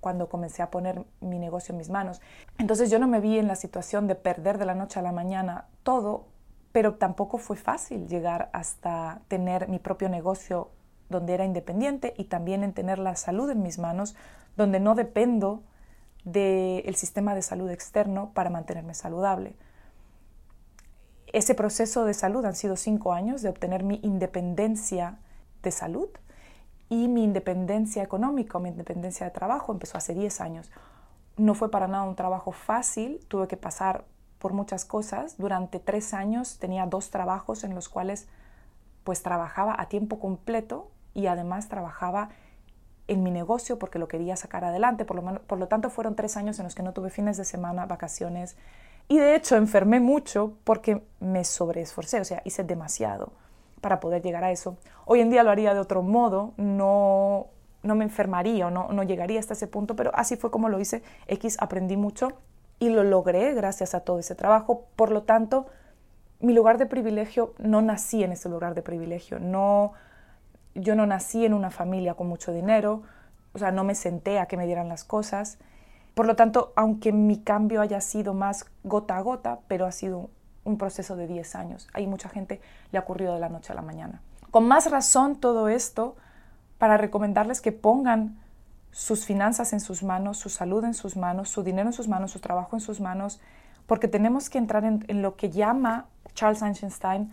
cuando 0.00 0.28
comencé 0.28 0.62
a 0.62 0.70
poner 0.70 1.04
mi 1.20 1.38
negocio 1.38 1.72
en 1.72 1.78
mis 1.78 1.90
manos. 1.90 2.20
Entonces 2.58 2.90
yo 2.90 2.98
no 2.98 3.06
me 3.06 3.20
vi 3.20 3.38
en 3.38 3.46
la 3.46 3.56
situación 3.56 4.06
de 4.06 4.14
perder 4.14 4.58
de 4.58 4.66
la 4.66 4.74
noche 4.74 4.98
a 4.98 5.02
la 5.02 5.12
mañana 5.12 5.66
todo, 5.82 6.26
pero 6.72 6.94
tampoco 6.94 7.38
fue 7.38 7.56
fácil 7.56 8.08
llegar 8.08 8.48
hasta 8.52 9.20
tener 9.28 9.68
mi 9.68 9.78
propio 9.78 10.08
negocio 10.08 10.70
donde 11.08 11.34
era 11.34 11.44
independiente 11.44 12.14
y 12.16 12.24
también 12.24 12.62
en 12.62 12.72
tener 12.72 12.98
la 12.98 13.16
salud 13.16 13.50
en 13.50 13.62
mis 13.62 13.78
manos, 13.78 14.14
donde 14.56 14.80
no 14.80 14.94
dependo 14.94 15.62
del 16.24 16.94
sistema 16.96 17.34
de 17.34 17.42
salud 17.42 17.70
externo 17.70 18.30
para 18.32 18.50
mantenerme 18.50 18.94
saludable. 18.94 19.56
Ese 21.32 21.54
proceso 21.54 22.04
de 22.04 22.14
salud 22.14 22.44
han 22.44 22.54
sido 22.54 22.76
cinco 22.76 23.12
años 23.12 23.42
de 23.42 23.48
obtener 23.48 23.82
mi 23.82 24.00
independencia 24.02 25.18
de 25.62 25.70
salud 25.70 26.08
y 26.90 27.06
mi 27.06 27.22
independencia 27.22 28.02
económica, 28.02 28.58
mi 28.58 28.68
independencia 28.68 29.24
de 29.24 29.30
trabajo 29.30 29.72
empezó 29.72 29.96
hace 29.96 30.12
10 30.12 30.40
años. 30.40 30.70
No 31.36 31.54
fue 31.54 31.70
para 31.70 31.86
nada 31.86 32.02
un 32.02 32.16
trabajo 32.16 32.50
fácil, 32.50 33.24
tuve 33.28 33.46
que 33.46 33.56
pasar 33.56 34.04
por 34.40 34.52
muchas 34.52 34.84
cosas. 34.84 35.38
Durante 35.38 35.78
tres 35.78 36.12
años 36.12 36.58
tenía 36.58 36.86
dos 36.86 37.10
trabajos 37.10 37.62
en 37.62 37.76
los 37.76 37.88
cuales 37.88 38.26
pues 39.04 39.22
trabajaba 39.22 39.76
a 39.78 39.88
tiempo 39.88 40.18
completo 40.18 40.90
y 41.14 41.28
además 41.28 41.68
trabajaba 41.68 42.30
en 43.06 43.22
mi 43.22 43.30
negocio 43.30 43.78
porque 43.78 44.00
lo 44.00 44.08
quería 44.08 44.36
sacar 44.36 44.64
adelante. 44.64 45.04
Por 45.04 45.22
lo, 45.22 45.42
por 45.42 45.58
lo 45.58 45.68
tanto, 45.68 45.90
fueron 45.90 46.16
tres 46.16 46.36
años 46.36 46.58
en 46.58 46.64
los 46.64 46.74
que 46.74 46.82
no 46.82 46.92
tuve 46.92 47.10
fines 47.10 47.36
de 47.36 47.44
semana, 47.44 47.86
vacaciones. 47.86 48.56
Y 49.06 49.18
de 49.18 49.36
hecho 49.36 49.56
enfermé 49.56 50.00
mucho 50.00 50.54
porque 50.64 51.04
me 51.20 51.44
sobreesforcé, 51.44 52.20
o 52.20 52.24
sea, 52.24 52.42
hice 52.44 52.64
demasiado 52.64 53.32
para 53.80 54.00
poder 54.00 54.22
llegar 54.22 54.44
a 54.44 54.50
eso. 54.50 54.76
Hoy 55.04 55.20
en 55.20 55.30
día 55.30 55.42
lo 55.42 55.50
haría 55.50 55.74
de 55.74 55.80
otro 55.80 56.02
modo, 56.02 56.52
no, 56.56 57.48
no 57.82 57.94
me 57.94 58.04
enfermaría 58.04 58.66
o 58.66 58.70
no, 58.70 58.88
no 58.92 59.02
llegaría 59.02 59.40
hasta 59.40 59.54
ese 59.54 59.66
punto, 59.66 59.96
pero 59.96 60.10
así 60.14 60.36
fue 60.36 60.50
como 60.50 60.68
lo 60.68 60.80
hice. 60.80 61.02
X 61.26 61.56
aprendí 61.60 61.96
mucho 61.96 62.32
y 62.78 62.90
lo 62.90 63.04
logré 63.04 63.54
gracias 63.54 63.94
a 63.94 64.00
todo 64.00 64.18
ese 64.18 64.34
trabajo. 64.34 64.86
Por 64.96 65.10
lo 65.10 65.22
tanto, 65.22 65.66
mi 66.40 66.52
lugar 66.52 66.78
de 66.78 66.86
privilegio, 66.86 67.54
no 67.58 67.82
nací 67.82 68.24
en 68.24 68.32
ese 68.32 68.48
lugar 68.48 68.74
de 68.74 68.82
privilegio. 68.82 69.38
No, 69.38 69.92
yo 70.74 70.94
no 70.94 71.06
nací 71.06 71.44
en 71.44 71.54
una 71.54 71.70
familia 71.70 72.14
con 72.14 72.28
mucho 72.28 72.52
dinero, 72.52 73.02
o 73.52 73.58
sea, 73.58 73.72
no 73.72 73.84
me 73.84 73.94
senté 73.94 74.38
a 74.38 74.46
que 74.46 74.56
me 74.56 74.66
dieran 74.66 74.88
las 74.88 75.04
cosas. 75.04 75.58
Por 76.14 76.26
lo 76.26 76.36
tanto, 76.36 76.72
aunque 76.76 77.12
mi 77.12 77.42
cambio 77.42 77.80
haya 77.80 78.00
sido 78.00 78.34
más 78.34 78.66
gota 78.84 79.16
a 79.16 79.20
gota, 79.20 79.60
pero 79.68 79.86
ha 79.86 79.92
sido 79.92 80.30
un 80.64 80.78
proceso 80.78 81.16
de 81.16 81.26
10 81.26 81.54
años. 81.54 81.88
Hay 81.92 82.06
mucha 82.06 82.28
gente 82.28 82.60
le 82.92 82.98
ha 82.98 83.02
ocurrido 83.02 83.34
de 83.34 83.40
la 83.40 83.48
noche 83.48 83.72
a 83.72 83.76
la 83.76 83.82
mañana. 83.82 84.20
Con 84.50 84.66
más 84.66 84.90
razón 84.90 85.36
todo 85.36 85.68
esto 85.68 86.16
para 86.78 86.96
recomendarles 86.96 87.60
que 87.60 87.72
pongan 87.72 88.38
sus 88.90 89.24
finanzas 89.24 89.72
en 89.72 89.80
sus 89.80 90.02
manos, 90.02 90.38
su 90.38 90.48
salud 90.48 90.84
en 90.84 90.94
sus 90.94 91.16
manos, 91.16 91.48
su 91.48 91.62
dinero 91.62 91.88
en 91.88 91.92
sus 91.92 92.08
manos, 92.08 92.32
su 92.32 92.40
trabajo 92.40 92.76
en 92.76 92.80
sus 92.80 93.00
manos, 93.00 93.40
porque 93.86 94.08
tenemos 94.08 94.50
que 94.50 94.58
entrar 94.58 94.84
en, 94.84 95.04
en 95.08 95.22
lo 95.22 95.36
que 95.36 95.50
llama 95.50 96.06
Charles 96.34 96.62
Einstein 96.62 97.32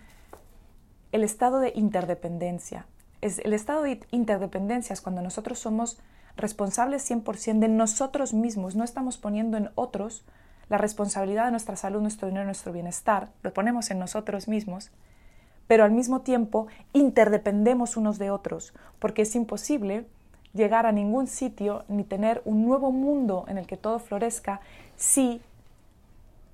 el 1.12 1.24
estado 1.24 1.60
de 1.60 1.72
interdependencia. 1.76 2.86
Es, 3.22 3.40
el 3.40 3.54
estado 3.54 3.84
de 3.84 4.00
interdependencia 4.12 4.94
es 4.94 5.02
cuando 5.02 5.22
nosotros 5.22 5.60
somos 5.60 5.98
responsables 6.36 7.10
100% 7.10 7.60
de 7.60 7.68
nosotros 7.68 8.34
mismos, 8.34 8.76
no 8.76 8.84
estamos 8.84 9.18
poniendo 9.18 9.58
en 9.58 9.72
otros 9.76 10.24
la 10.70 10.78
responsabilidad 10.78 11.46
de 11.46 11.52
nuestra 11.52 11.76
salud, 11.76 12.02
nuestro 12.02 12.28
dinero, 12.28 12.46
nuestro 12.46 12.74
bienestar, 12.74 13.30
lo 13.42 13.54
ponemos 13.54 13.90
en 13.92 14.00
nosotros 14.00 14.48
mismos, 14.48 14.92
pero 15.68 15.84
al 15.84 15.92
mismo 15.92 16.22
tiempo 16.22 16.68
interdependemos 16.94 17.98
unos 17.98 18.18
de 18.18 18.32
otros, 18.32 18.74
porque 19.00 19.24
es 19.24 19.36
imposible 19.36 20.06
llegar 20.54 20.86
a 20.86 20.92
ningún 20.92 21.28
sitio 21.28 21.84
ni 21.88 22.04
tener 22.04 22.42
un 22.46 22.66
nuevo 22.66 22.92
mundo 22.92 23.46
en 23.48 23.58
el 23.58 23.68
que 23.68 23.78
todo 23.78 24.00
florezca 24.00 24.62
si 24.96 25.42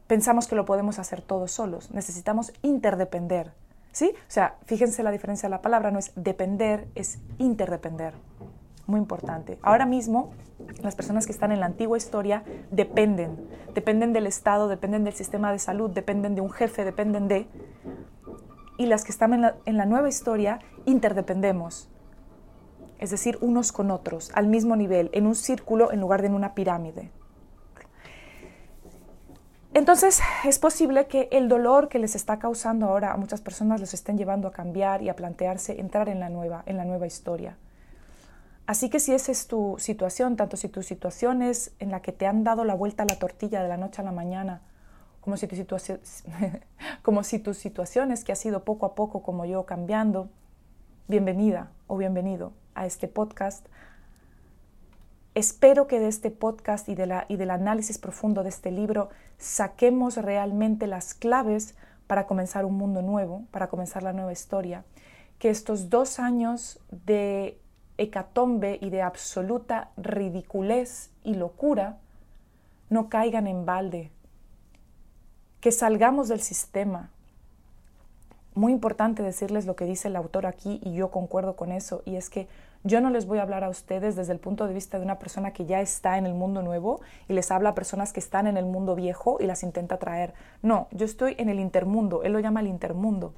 pensamos 0.07 0.47
que 0.47 0.55
lo 0.55 0.65
podemos 0.65 0.99
hacer 0.99 1.21
todos 1.21 1.51
solos. 1.51 1.91
Necesitamos 1.91 2.53
interdepender. 2.61 3.51
¿Sí? 3.91 4.11
O 4.15 4.31
sea, 4.31 4.55
fíjense 4.65 5.03
la 5.03 5.11
diferencia 5.11 5.47
de 5.47 5.51
la 5.51 5.61
palabra, 5.61 5.91
no 5.91 5.99
es 5.99 6.11
depender, 6.15 6.87
es 6.95 7.19
interdepender 7.37 8.15
muy 8.87 8.99
importante. 8.99 9.57
Ahora 9.61 9.85
mismo, 9.85 10.31
las 10.81 10.95
personas 10.95 11.25
que 11.25 11.31
están 11.31 11.51
en 11.51 11.59
la 11.59 11.65
antigua 11.65 11.97
historia 11.97 12.43
dependen, 12.71 13.47
dependen 13.73 14.13
del 14.13 14.27
Estado, 14.27 14.67
dependen 14.67 15.03
del 15.03 15.13
sistema 15.13 15.51
de 15.51 15.59
salud, 15.59 15.89
dependen 15.89 16.35
de 16.35 16.41
un 16.41 16.51
jefe, 16.51 16.83
dependen 16.83 17.27
de... 17.27 17.47
Y 18.77 18.87
las 18.87 19.03
que 19.03 19.11
están 19.11 19.33
en 19.65 19.77
la, 19.77 19.85
nueva 19.85 20.09
historia 20.09 20.59
interdependemos, 20.85 21.89
es 22.99 23.11
decir, 23.11 23.37
unos 23.39 23.71
con 23.71 23.91
otros, 23.91 24.31
al 24.33 24.47
mismo 24.47 24.75
nivel, 24.75 25.09
en 25.13 25.27
un 25.27 25.35
círculo 25.35 25.91
en 25.91 26.01
lugar 26.01 26.21
de 26.21 26.27
en 26.27 26.33
una 26.33 26.55
pirámide. 26.55 27.11
Entonces, 29.75 30.21
es 30.43 30.59
posible 30.59 31.07
que 31.07 31.29
el 31.31 31.49
dolor 31.49 31.87
que 31.87 31.99
les 31.99 32.15
está 32.15 32.39
causando 32.39 32.87
ahora 32.87 33.11
a 33.11 33.17
muchas 33.17 33.41
personas 33.41 33.79
los 33.79 33.93
estén 33.93 34.17
llevando 34.17 34.47
a 34.47 34.51
cambiar 34.51 35.01
y 35.01 35.09
a 35.09 35.15
plantearse 35.15 35.79
entrar 35.79 36.09
en 36.09 36.19
la 36.19 36.29
nueva, 36.29 36.63
en 36.65 36.77
la 36.77 36.85
nueva 36.85 37.07
historia. 37.07 37.57
Así 38.65 38.89
que 38.89 38.99
si 38.99 39.13
esa 39.13 39.31
es 39.31 39.47
tu 39.47 39.75
situación, 39.77 40.37
tanto 40.37 40.55
si 40.55 40.69
tu 40.69 40.83
situación 40.83 41.41
es 41.41 41.73
en 41.79 41.91
la 41.91 42.01
que 42.01 42.13
te 42.13 42.27
han 42.27 42.45
dado 42.45 42.63
la 42.63 42.75
vuelta 42.75 43.03
a 43.03 43.05
la 43.05 43.19
tortilla 43.19 43.61
de 43.61 43.67
la 43.67 43.75
noche 43.75 44.01
a 44.01 44.05
la 44.05 44.13
mañana, 44.13 44.61
como 45.19 45.35
si 45.37 45.47
tu 45.47 45.55
situación, 45.55 45.99
es 48.11 48.23
que 48.23 48.31
ha 48.31 48.35
sido 48.35 48.63
poco 48.63 48.85
a 48.85 48.95
poco 48.95 49.21
como 49.21 49.45
yo 49.45 49.65
cambiando, 49.65 50.29
bienvenida 51.07 51.71
o 51.87 51.97
bienvenido 51.97 52.53
a 52.73 52.85
este 52.85 53.09
podcast. 53.09 53.67
Espero 55.35 55.87
que 55.87 55.99
de 55.99 56.07
este 56.07 56.31
podcast 56.31 56.87
y 56.87 56.95
del 56.95 57.51
análisis 57.51 57.97
profundo 57.97 58.43
de 58.43 58.49
este 58.49 58.71
libro 58.71 59.09
saquemos 59.37 60.17
realmente 60.17 60.87
las 60.87 61.13
claves 61.13 61.75
para 62.07 62.27
comenzar 62.27 62.65
un 62.65 62.75
mundo 62.75 63.01
nuevo, 63.01 63.43
para 63.51 63.67
comenzar 63.67 64.03
la 64.03 64.13
nueva 64.13 64.31
historia. 64.31 64.85
Que 65.39 65.49
estos 65.49 65.89
dos 65.89 66.19
años 66.19 66.79
de 66.91 67.59
hecatombe 67.97 68.79
y 68.81 68.89
de 68.89 69.01
absoluta 69.01 69.91
ridiculez 69.97 71.11
y 71.23 71.35
locura 71.35 71.97
no 72.89 73.09
caigan 73.09 73.47
en 73.47 73.65
balde, 73.65 74.11
que 75.61 75.71
salgamos 75.71 76.27
del 76.27 76.41
sistema. 76.41 77.09
Muy 78.55 78.71
importante 78.71 79.23
decirles 79.23 79.65
lo 79.65 79.75
que 79.75 79.85
dice 79.85 80.09
el 80.09 80.15
autor 80.15 80.45
aquí 80.45 80.79
y 80.83 80.93
yo 80.93 81.09
concuerdo 81.09 81.55
con 81.55 81.71
eso, 81.71 82.03
y 82.05 82.17
es 82.17 82.29
que 82.29 82.47
yo 82.83 82.99
no 82.99 83.09
les 83.09 83.25
voy 83.25 83.39
a 83.39 83.43
hablar 83.43 83.63
a 83.63 83.69
ustedes 83.69 84.17
desde 84.17 84.33
el 84.33 84.39
punto 84.39 84.67
de 84.67 84.73
vista 84.73 84.99
de 84.99 85.05
una 85.05 85.17
persona 85.17 85.53
que 85.53 85.65
ya 85.65 85.79
está 85.79 86.17
en 86.17 86.25
el 86.25 86.33
mundo 86.33 86.61
nuevo 86.61 86.99
y 87.29 87.33
les 87.33 87.49
habla 87.49 87.69
a 87.69 87.75
personas 87.75 88.11
que 88.11 88.19
están 88.19 88.45
en 88.45 88.57
el 88.57 88.65
mundo 88.65 88.93
viejo 88.93 89.37
y 89.39 89.45
las 89.45 89.63
intenta 89.63 89.97
traer. 89.97 90.33
No, 90.61 90.87
yo 90.91 91.05
estoy 91.05 91.35
en 91.37 91.47
el 91.47 91.59
intermundo, 91.61 92.23
él 92.23 92.33
lo 92.33 92.39
llama 92.41 92.59
el 92.59 92.67
intermundo. 92.67 93.33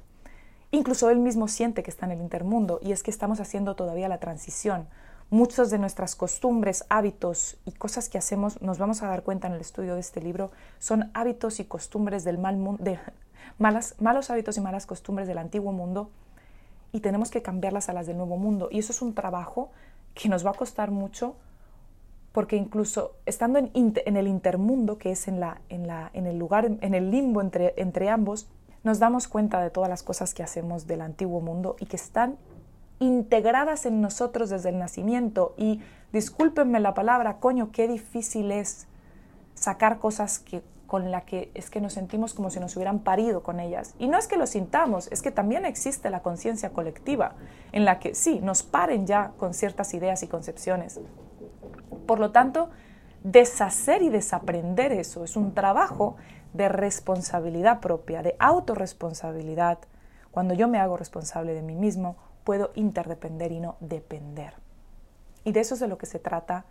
Incluso 0.70 1.10
él 1.10 1.18
mismo 1.18 1.48
siente 1.48 1.82
que 1.82 1.90
está 1.90 2.06
en 2.06 2.12
el 2.12 2.20
intermundo 2.20 2.80
y 2.82 2.92
es 2.92 3.02
que 3.02 3.10
estamos 3.10 3.40
haciendo 3.40 3.76
todavía 3.76 4.08
la 4.08 4.18
transición. 4.18 4.88
Muchas 5.30 5.70
de 5.70 5.78
nuestras 5.78 6.14
costumbres, 6.14 6.84
hábitos 6.88 7.56
y 7.64 7.72
cosas 7.72 8.08
que 8.08 8.18
hacemos, 8.18 8.60
nos 8.62 8.78
vamos 8.78 9.02
a 9.02 9.08
dar 9.08 9.22
cuenta 9.22 9.48
en 9.48 9.54
el 9.54 9.60
estudio 9.60 9.94
de 9.94 10.00
este 10.00 10.20
libro, 10.20 10.52
son 10.78 11.10
hábitos 11.14 11.58
y 11.60 11.64
costumbres 11.64 12.24
del 12.24 12.38
mal 12.38 12.56
mundo, 12.56 12.84
malos 13.58 14.30
hábitos 14.30 14.56
y 14.56 14.60
malas 14.60 14.86
costumbres 14.86 15.26
del 15.26 15.38
antiguo 15.38 15.72
mundo 15.72 16.10
y 16.92 17.00
tenemos 17.00 17.30
que 17.30 17.42
cambiarlas 17.42 17.88
a 17.88 17.92
las 17.92 18.06
del 18.06 18.16
nuevo 18.16 18.36
mundo. 18.36 18.68
Y 18.70 18.78
eso 18.78 18.92
es 18.92 19.02
un 19.02 19.14
trabajo 19.14 19.70
que 20.14 20.28
nos 20.28 20.46
va 20.46 20.50
a 20.50 20.54
costar 20.54 20.90
mucho 20.90 21.36
porque 22.32 22.56
incluso 22.56 23.16
estando 23.24 23.58
en, 23.58 24.16
el 24.16 24.28
intermundo, 24.28 24.98
que 24.98 25.10
es 25.10 25.26
en, 25.26 25.40
la, 25.40 25.60
en, 25.70 26.26
el 26.26 26.38
lugar, 26.38 26.66
en 26.66 26.94
el 26.94 27.10
limbo 27.10 27.40
entre 27.40 28.10
ambos, 28.10 28.46
nos 28.86 29.00
damos 29.00 29.26
cuenta 29.26 29.60
de 29.60 29.70
todas 29.70 29.90
las 29.90 30.04
cosas 30.04 30.32
que 30.32 30.44
hacemos 30.44 30.86
del 30.86 31.00
antiguo 31.00 31.40
mundo 31.40 31.74
y 31.80 31.86
que 31.86 31.96
están 31.96 32.36
integradas 33.00 33.84
en 33.84 34.00
nosotros 34.00 34.48
desde 34.48 34.68
el 34.68 34.78
nacimiento. 34.78 35.54
Y 35.56 35.82
discúlpenme 36.12 36.78
la 36.78 36.94
palabra, 36.94 37.38
coño, 37.38 37.72
qué 37.72 37.88
difícil 37.88 38.52
es 38.52 38.86
sacar 39.54 39.98
cosas 39.98 40.38
que 40.38 40.62
con 40.86 41.10
la 41.10 41.22
que 41.22 41.50
es 41.54 41.68
que 41.68 41.80
nos 41.80 41.94
sentimos 41.94 42.32
como 42.32 42.48
si 42.48 42.60
nos 42.60 42.76
hubieran 42.76 43.00
parido 43.00 43.42
con 43.42 43.58
ellas. 43.58 43.96
Y 43.98 44.06
no 44.06 44.18
es 44.18 44.28
que 44.28 44.36
lo 44.36 44.46
sintamos, 44.46 45.08
es 45.10 45.20
que 45.20 45.32
también 45.32 45.64
existe 45.64 46.08
la 46.08 46.22
conciencia 46.22 46.70
colectiva, 46.70 47.32
en 47.72 47.84
la 47.84 47.98
que 47.98 48.14
sí, 48.14 48.38
nos 48.40 48.62
paren 48.62 49.04
ya 49.04 49.32
con 49.36 49.52
ciertas 49.52 49.94
ideas 49.94 50.22
y 50.22 50.28
concepciones. 50.28 51.00
Por 52.06 52.20
lo 52.20 52.30
tanto, 52.30 52.70
deshacer 53.24 54.02
y 54.02 54.10
desaprender 54.10 54.92
eso 54.92 55.24
es 55.24 55.34
un 55.34 55.54
trabajo 55.54 56.14
de 56.56 56.68
responsabilidad 56.68 57.80
propia, 57.80 58.22
de 58.22 58.36
autorresponsabilidad. 58.38 59.78
Cuando 60.30 60.54
yo 60.54 60.68
me 60.68 60.78
hago 60.78 60.96
responsable 60.96 61.54
de 61.54 61.62
mí 61.62 61.74
mismo, 61.74 62.16
puedo 62.44 62.70
interdepender 62.74 63.52
y 63.52 63.60
no 63.60 63.76
depender. 63.80 64.54
Y 65.44 65.52
de 65.52 65.60
eso 65.60 65.74
es 65.74 65.80
de 65.80 65.88
lo 65.88 65.98
que 65.98 66.06
se 66.06 66.18
trata, 66.18 66.64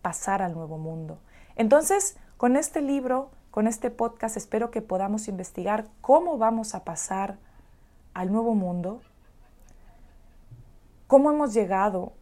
pasar 0.00 0.42
al 0.42 0.54
nuevo 0.54 0.78
mundo. 0.78 1.18
Entonces, 1.56 2.16
con 2.36 2.56
este 2.56 2.80
libro, 2.80 3.30
con 3.50 3.66
este 3.66 3.90
podcast, 3.90 4.36
espero 4.36 4.70
que 4.70 4.82
podamos 4.82 5.28
investigar 5.28 5.86
cómo 6.00 6.38
vamos 6.38 6.74
a 6.74 6.84
pasar 6.84 7.38
al 8.14 8.32
nuevo 8.32 8.54
mundo, 8.54 9.00
cómo 11.06 11.30
hemos 11.30 11.52
llegado 11.52 12.12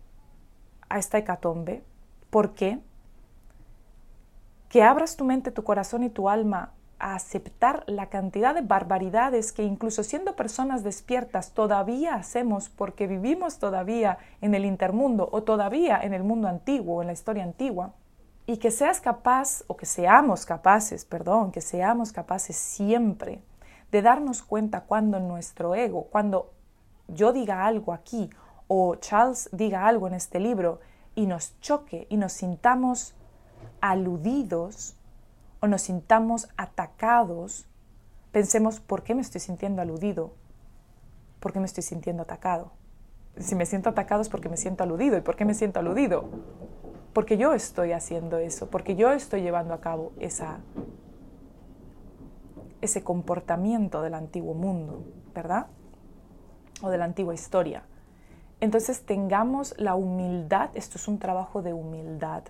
a 0.89 0.99
esta 0.99 1.19
hecatombe, 1.19 1.85
por 2.31 2.55
qué, 2.55 2.81
que 4.69 4.83
abras 4.83 5.17
tu 5.17 5.25
mente, 5.25 5.51
tu 5.51 5.65
corazón 5.65 6.03
y 6.03 6.11
tu 6.11 6.29
alma 6.29 6.73
aceptar 7.01 7.85
la 7.87 8.07
cantidad 8.07 8.55
de 8.55 8.61
barbaridades 8.61 9.53
que 9.53 9.65
incluso 9.65 10.05
siendo 10.05 10.37
personas 10.37 10.85
despiertas 10.85 11.53
todavía 11.53 12.15
hacemos 12.15 12.69
porque 12.69 13.07
vivimos 13.07 13.59
todavía 13.59 14.19
en 14.41 14.55
el 14.55 14.65
intermundo 14.65 15.29
o 15.33 15.43
todavía 15.43 15.99
en 16.01 16.15
el 16.15 16.23
mundo 16.23 16.49
antiguo, 16.49 17.01
en 17.01 17.09
la 17.09 17.15
historia 17.15 17.43
antigua, 17.43 17.95
y 18.47 18.57
que 18.57 18.71
seas 18.71 19.01
capaz, 19.01 19.63
o 19.69 19.77
que 19.77 19.87
seamos 19.87 20.45
capaces, 20.45 21.05
perdón, 21.05 21.53
que 21.53 21.61
seamos 21.61 22.13
capaces 22.13 22.57
siempre 22.57 23.43
de 23.91 24.03
darnos 24.03 24.43
cuenta 24.43 24.83
cuando 24.83 25.21
nuestro 25.21 25.75
ego, 25.75 26.09
cuando 26.11 26.53
yo 27.09 27.33
diga 27.33 27.65
algo 27.67 27.93
aquí 27.93 28.31
o 28.69 28.95
Charles 28.97 29.49
diga 29.53 29.87
algo 29.87 30.07
en 30.07 30.15
este 30.15 30.39
libro 30.39 30.81
y 31.15 31.27
nos 31.27 31.59
choque 31.61 32.07
y 32.09 32.17
nos 32.17 32.33
sintamos 32.33 33.15
aludidos 33.81 34.95
o 35.61 35.67
nos 35.67 35.83
sintamos 35.83 36.49
atacados, 36.57 37.67
pensemos, 38.33 38.81
¿por 38.81 39.03
qué 39.03 39.15
me 39.15 39.21
estoy 39.21 39.41
sintiendo 39.41 39.83
aludido? 39.83 40.35
¿Por 41.39 41.53
qué 41.53 41.61
me 41.61 41.67
estoy 41.67 41.83
sintiendo 41.83 42.23
atacado? 42.23 42.73
Si 43.39 43.55
me 43.55 43.67
siento 43.67 43.91
atacado 43.91 44.23
es 44.23 44.29
porque 44.29 44.49
me 44.49 44.57
siento 44.57 44.83
aludido. 44.83 45.17
¿Y 45.17 45.21
por 45.21 45.37
qué 45.37 45.45
me 45.45 45.55
siento 45.55 45.81
aludido? 45.81 46.29
Porque 47.13 47.37
yo 47.37 47.55
estoy 47.55 47.93
haciendo 47.93 48.39
eso, 48.39 48.71
porque 48.71 48.95
yo 48.97 49.13
estoy 49.13 49.43
llevando 49.43 49.75
a 49.75 49.81
cabo 49.81 50.13
esa, 50.19 50.61
ese 52.81 53.03
comportamiento 53.03 54.03
del 54.03 54.15
antiguo 54.15 54.55
mundo, 54.55 55.05
¿verdad? 55.35 55.67
O 56.83 56.91
de 56.91 56.99
la 56.99 57.05
antigua 57.05 57.35
historia. 57.35 57.85
Entonces 58.61 59.05
tengamos 59.05 59.75
la 59.79 59.95
humildad, 59.95 60.71
esto 60.75 60.99
es 60.99 61.09
un 61.09 61.19
trabajo 61.19 61.63
de 61.63 61.73
humildad, 61.73 62.45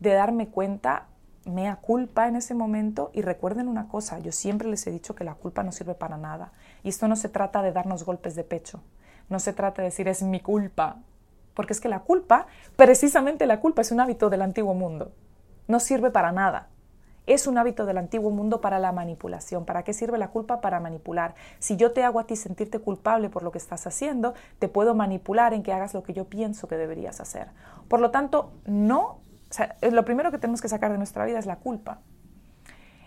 de 0.00 0.12
darme 0.12 0.48
cuenta, 0.48 1.06
mea 1.46 1.76
culpa 1.76 2.28
en 2.28 2.36
ese 2.36 2.54
momento 2.54 3.10
y 3.12 3.22
recuerden 3.22 3.68
una 3.68 3.88
cosa, 3.88 4.18
yo 4.18 4.32
siempre 4.32 4.68
les 4.68 4.86
he 4.86 4.90
dicho 4.90 5.14
que 5.14 5.24
la 5.24 5.34
culpa 5.34 5.62
no 5.62 5.72
sirve 5.72 5.94
para 5.94 6.16
nada 6.16 6.52
y 6.82 6.88
esto 6.88 7.08
no 7.08 7.16
se 7.16 7.28
trata 7.28 7.62
de 7.62 7.72
darnos 7.72 8.04
golpes 8.04 8.34
de 8.34 8.44
pecho, 8.44 8.82
no 9.28 9.38
se 9.38 9.52
trata 9.52 9.82
de 9.82 9.88
decir 9.88 10.08
es 10.08 10.22
mi 10.22 10.40
culpa, 10.40 10.98
porque 11.54 11.72
es 11.72 11.80
que 11.80 11.88
la 11.88 12.00
culpa, 12.00 12.46
precisamente 12.76 13.46
la 13.46 13.60
culpa 13.60 13.82
es 13.82 13.90
un 13.90 14.00
hábito 14.00 14.28
del 14.28 14.42
antiguo 14.42 14.74
mundo, 14.74 15.12
no 15.68 15.80
sirve 15.80 16.10
para 16.10 16.32
nada. 16.32 16.68
Es 17.26 17.48
un 17.48 17.58
hábito 17.58 17.86
del 17.86 17.98
antiguo 17.98 18.30
mundo 18.30 18.60
para 18.60 18.78
la 18.78 18.92
manipulación. 18.92 19.64
¿Para 19.64 19.82
qué 19.82 19.92
sirve 19.92 20.16
la 20.16 20.28
culpa? 20.28 20.60
Para 20.60 20.78
manipular. 20.78 21.34
Si 21.58 21.76
yo 21.76 21.90
te 21.90 22.04
hago 22.04 22.20
a 22.20 22.26
ti 22.28 22.36
sentirte 22.36 22.78
culpable 22.78 23.30
por 23.30 23.42
lo 23.42 23.50
que 23.50 23.58
estás 23.58 23.84
haciendo, 23.88 24.34
te 24.60 24.68
puedo 24.68 24.94
manipular 24.94 25.52
en 25.52 25.64
que 25.64 25.72
hagas 25.72 25.92
lo 25.92 26.04
que 26.04 26.12
yo 26.12 26.26
pienso 26.26 26.68
que 26.68 26.76
deberías 26.76 27.20
hacer. 27.20 27.48
Por 27.88 27.98
lo 27.98 28.12
tanto, 28.12 28.52
no 28.64 29.18
lo 29.82 30.04
primero 30.04 30.30
que 30.30 30.38
tenemos 30.38 30.60
que 30.60 30.68
sacar 30.68 30.92
de 30.92 30.98
nuestra 30.98 31.24
vida 31.24 31.38
es 31.38 31.46
la 31.46 31.56
culpa. 31.56 32.00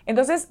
Entonces, 0.06 0.50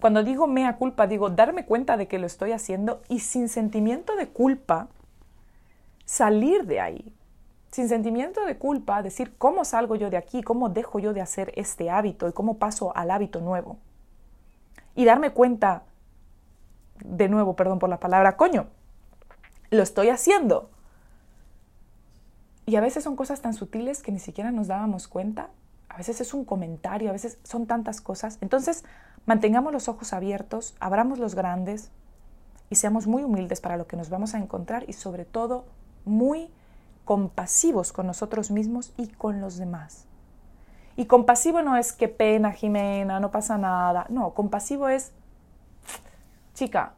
cuando 0.00 0.22
digo 0.22 0.46
mea 0.46 0.76
culpa, 0.76 1.06
digo 1.06 1.30
darme 1.30 1.64
cuenta 1.64 1.96
de 1.96 2.08
que 2.08 2.18
lo 2.18 2.26
estoy 2.26 2.52
haciendo 2.52 3.02
y 3.08 3.20
sin 3.20 3.48
sentimiento 3.48 4.16
de 4.16 4.28
culpa, 4.28 4.88
salir 6.04 6.66
de 6.66 6.80
ahí. 6.80 7.14
Sin 7.70 7.88
sentimiento 7.88 8.44
de 8.44 8.58
culpa, 8.58 9.02
decir 9.02 9.36
cómo 9.38 9.64
salgo 9.64 9.94
yo 9.94 10.10
de 10.10 10.16
aquí, 10.16 10.42
cómo 10.42 10.70
dejo 10.70 10.98
yo 10.98 11.12
de 11.12 11.20
hacer 11.20 11.52
este 11.54 11.88
hábito 11.90 12.28
y 12.28 12.32
cómo 12.32 12.58
paso 12.58 12.96
al 12.96 13.10
hábito 13.10 13.40
nuevo. 13.40 13.78
Y 14.96 15.04
darme 15.04 15.30
cuenta, 15.30 15.84
de 17.04 17.28
nuevo, 17.28 17.54
perdón 17.54 17.78
por 17.78 17.88
la 17.88 18.00
palabra, 18.00 18.36
coño, 18.36 18.66
lo 19.70 19.82
estoy 19.82 20.08
haciendo 20.08 20.70
y 22.70 22.76
a 22.76 22.80
veces 22.80 23.02
son 23.02 23.16
cosas 23.16 23.40
tan 23.40 23.52
sutiles 23.52 24.00
que 24.00 24.12
ni 24.12 24.20
siquiera 24.20 24.52
nos 24.52 24.68
dábamos 24.68 25.08
cuenta. 25.08 25.50
A 25.88 25.96
veces 25.96 26.20
es 26.20 26.32
un 26.32 26.44
comentario, 26.44 27.08
a 27.08 27.12
veces 27.12 27.40
son 27.42 27.66
tantas 27.66 28.00
cosas. 28.00 28.38
Entonces, 28.42 28.84
mantengamos 29.26 29.72
los 29.72 29.88
ojos 29.88 30.12
abiertos, 30.12 30.76
abramos 30.78 31.18
los 31.18 31.34
grandes 31.34 31.90
y 32.68 32.76
seamos 32.76 33.08
muy 33.08 33.24
humildes 33.24 33.60
para 33.60 33.76
lo 33.76 33.88
que 33.88 33.96
nos 33.96 34.08
vamos 34.08 34.36
a 34.36 34.38
encontrar 34.38 34.84
y 34.88 34.92
sobre 34.92 35.24
todo 35.24 35.64
muy 36.04 36.48
compasivos 37.04 37.92
con 37.92 38.06
nosotros 38.06 38.52
mismos 38.52 38.92
y 38.96 39.08
con 39.08 39.40
los 39.40 39.56
demás. 39.56 40.06
Y 40.94 41.06
compasivo 41.06 41.62
no 41.62 41.76
es 41.76 41.92
que 41.92 42.06
pena, 42.06 42.52
Jimena, 42.52 43.18
no 43.18 43.32
pasa 43.32 43.58
nada. 43.58 44.06
No, 44.10 44.32
compasivo 44.32 44.88
es, 44.88 45.10
chica, 46.54 46.92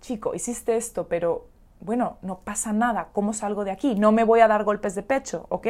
chico, 0.00 0.34
hiciste 0.34 0.78
esto, 0.78 1.08
pero 1.08 1.49
bueno, 1.80 2.18
no 2.22 2.40
pasa 2.40 2.72
nada, 2.72 3.08
¿cómo 3.12 3.32
salgo 3.32 3.64
de 3.64 3.70
aquí? 3.70 3.94
No 3.94 4.12
me 4.12 4.24
voy 4.24 4.40
a 4.40 4.48
dar 4.48 4.64
golpes 4.64 4.94
de 4.94 5.02
pecho, 5.02 5.46
¿ok? 5.48 5.66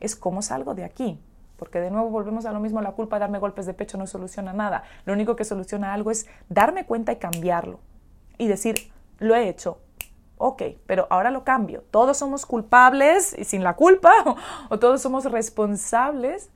Es 0.00 0.16
cómo 0.16 0.42
salgo 0.42 0.74
de 0.74 0.84
aquí. 0.84 1.20
Porque 1.56 1.78
de 1.78 1.90
nuevo 1.90 2.10
volvemos 2.10 2.44
a 2.44 2.52
lo 2.52 2.58
mismo, 2.58 2.80
la 2.82 2.92
culpa 2.92 3.16
de 3.16 3.20
darme 3.20 3.38
golpes 3.38 3.66
de 3.66 3.74
pecho 3.74 3.96
no 3.96 4.08
soluciona 4.08 4.52
nada. 4.52 4.82
Lo 5.04 5.12
único 5.12 5.36
que 5.36 5.44
soluciona 5.44 5.94
algo 5.94 6.10
es 6.10 6.26
darme 6.48 6.84
cuenta 6.86 7.12
y 7.12 7.16
cambiarlo. 7.16 7.78
Y 8.36 8.48
decir, 8.48 8.90
lo 9.20 9.36
he 9.36 9.48
hecho, 9.48 9.78
ok, 10.38 10.62
pero 10.86 11.06
ahora 11.08 11.30
lo 11.30 11.44
cambio. 11.44 11.84
Todos 11.92 12.16
somos 12.16 12.46
culpables 12.46 13.32
y 13.38 13.44
sin 13.44 13.62
la 13.62 13.76
culpa, 13.76 14.12
o, 14.70 14.78
todos 14.80 15.00
somos 15.00 15.24
responsables 15.26 16.50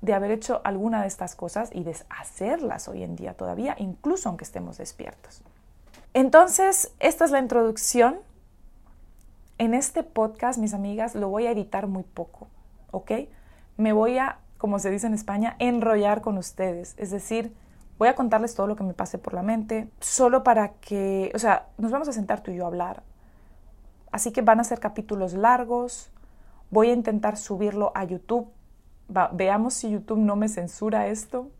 de 0.00 0.12
haber 0.12 0.32
hecho 0.32 0.60
alguna 0.64 1.02
de 1.02 1.06
estas 1.06 1.36
cosas 1.36 1.70
y 1.72 1.84
de 1.84 1.96
hacerlas 2.08 2.88
hoy 2.88 3.04
en 3.04 3.14
día 3.14 3.34
todavía, 3.34 3.76
incluso 3.78 4.28
aunque 4.28 4.44
estemos 4.44 4.78
despiertos. 4.78 5.42
Entonces, 6.14 6.92
esta 6.98 7.24
es 7.24 7.30
la 7.30 7.38
introducción 7.38 8.18
en 9.58 9.74
este 9.74 10.02
podcast, 10.02 10.58
mis 10.58 10.74
amigas, 10.74 11.14
lo 11.14 11.28
voy 11.28 11.46
a 11.46 11.50
editar 11.50 11.86
muy 11.86 12.04
poco, 12.04 12.48
¿ok? 12.90 13.12
Me 13.76 13.92
voy 13.92 14.18
a, 14.18 14.38
como 14.56 14.78
se 14.78 14.90
dice 14.90 15.06
en 15.06 15.14
España, 15.14 15.56
enrollar 15.58 16.20
con 16.20 16.38
ustedes. 16.38 16.94
Es 16.96 17.10
decir, 17.10 17.54
voy 17.98 18.08
a 18.08 18.14
contarles 18.14 18.54
todo 18.54 18.66
lo 18.66 18.76
que 18.76 18.84
me 18.84 18.94
pase 18.94 19.18
por 19.18 19.34
la 19.34 19.42
mente, 19.42 19.88
solo 20.00 20.42
para 20.44 20.74
que, 20.74 21.32
o 21.34 21.38
sea, 21.38 21.66
nos 21.76 21.90
vamos 21.90 22.08
a 22.08 22.12
sentar 22.12 22.42
tú 22.42 22.52
y 22.52 22.56
yo 22.56 22.64
a 22.64 22.68
hablar. 22.68 23.02
Así 24.10 24.32
que 24.32 24.42
van 24.42 24.60
a 24.60 24.64
ser 24.64 24.80
capítulos 24.80 25.34
largos. 25.34 26.10
Voy 26.70 26.90
a 26.90 26.92
intentar 26.92 27.36
subirlo 27.36 27.92
a 27.94 28.04
YouTube. 28.04 28.48
veamos 29.32 29.74
si 29.74 29.90
YouTube 29.90 30.18
no 30.18 30.36
me 30.36 30.48
censura 30.48 31.08
esto. 31.08 31.50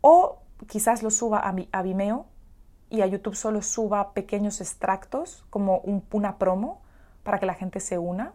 O 0.00 0.40
quizás 0.66 1.02
lo 1.02 1.10
suba 1.10 1.40
a, 1.40 1.82
Vimeo, 1.82 2.26
y 2.88 3.02
a 3.02 3.06
YouTube 3.06 3.34
solo 3.34 3.62
suba 3.62 4.12
pequeños 4.12 4.60
extractos 4.60 5.44
como 5.50 5.78
un, 5.78 6.04
una 6.12 6.38
promo 6.38 6.82
para 7.22 7.38
que 7.38 7.46
la 7.46 7.54
gente 7.54 7.80
se 7.80 7.98
una. 7.98 8.34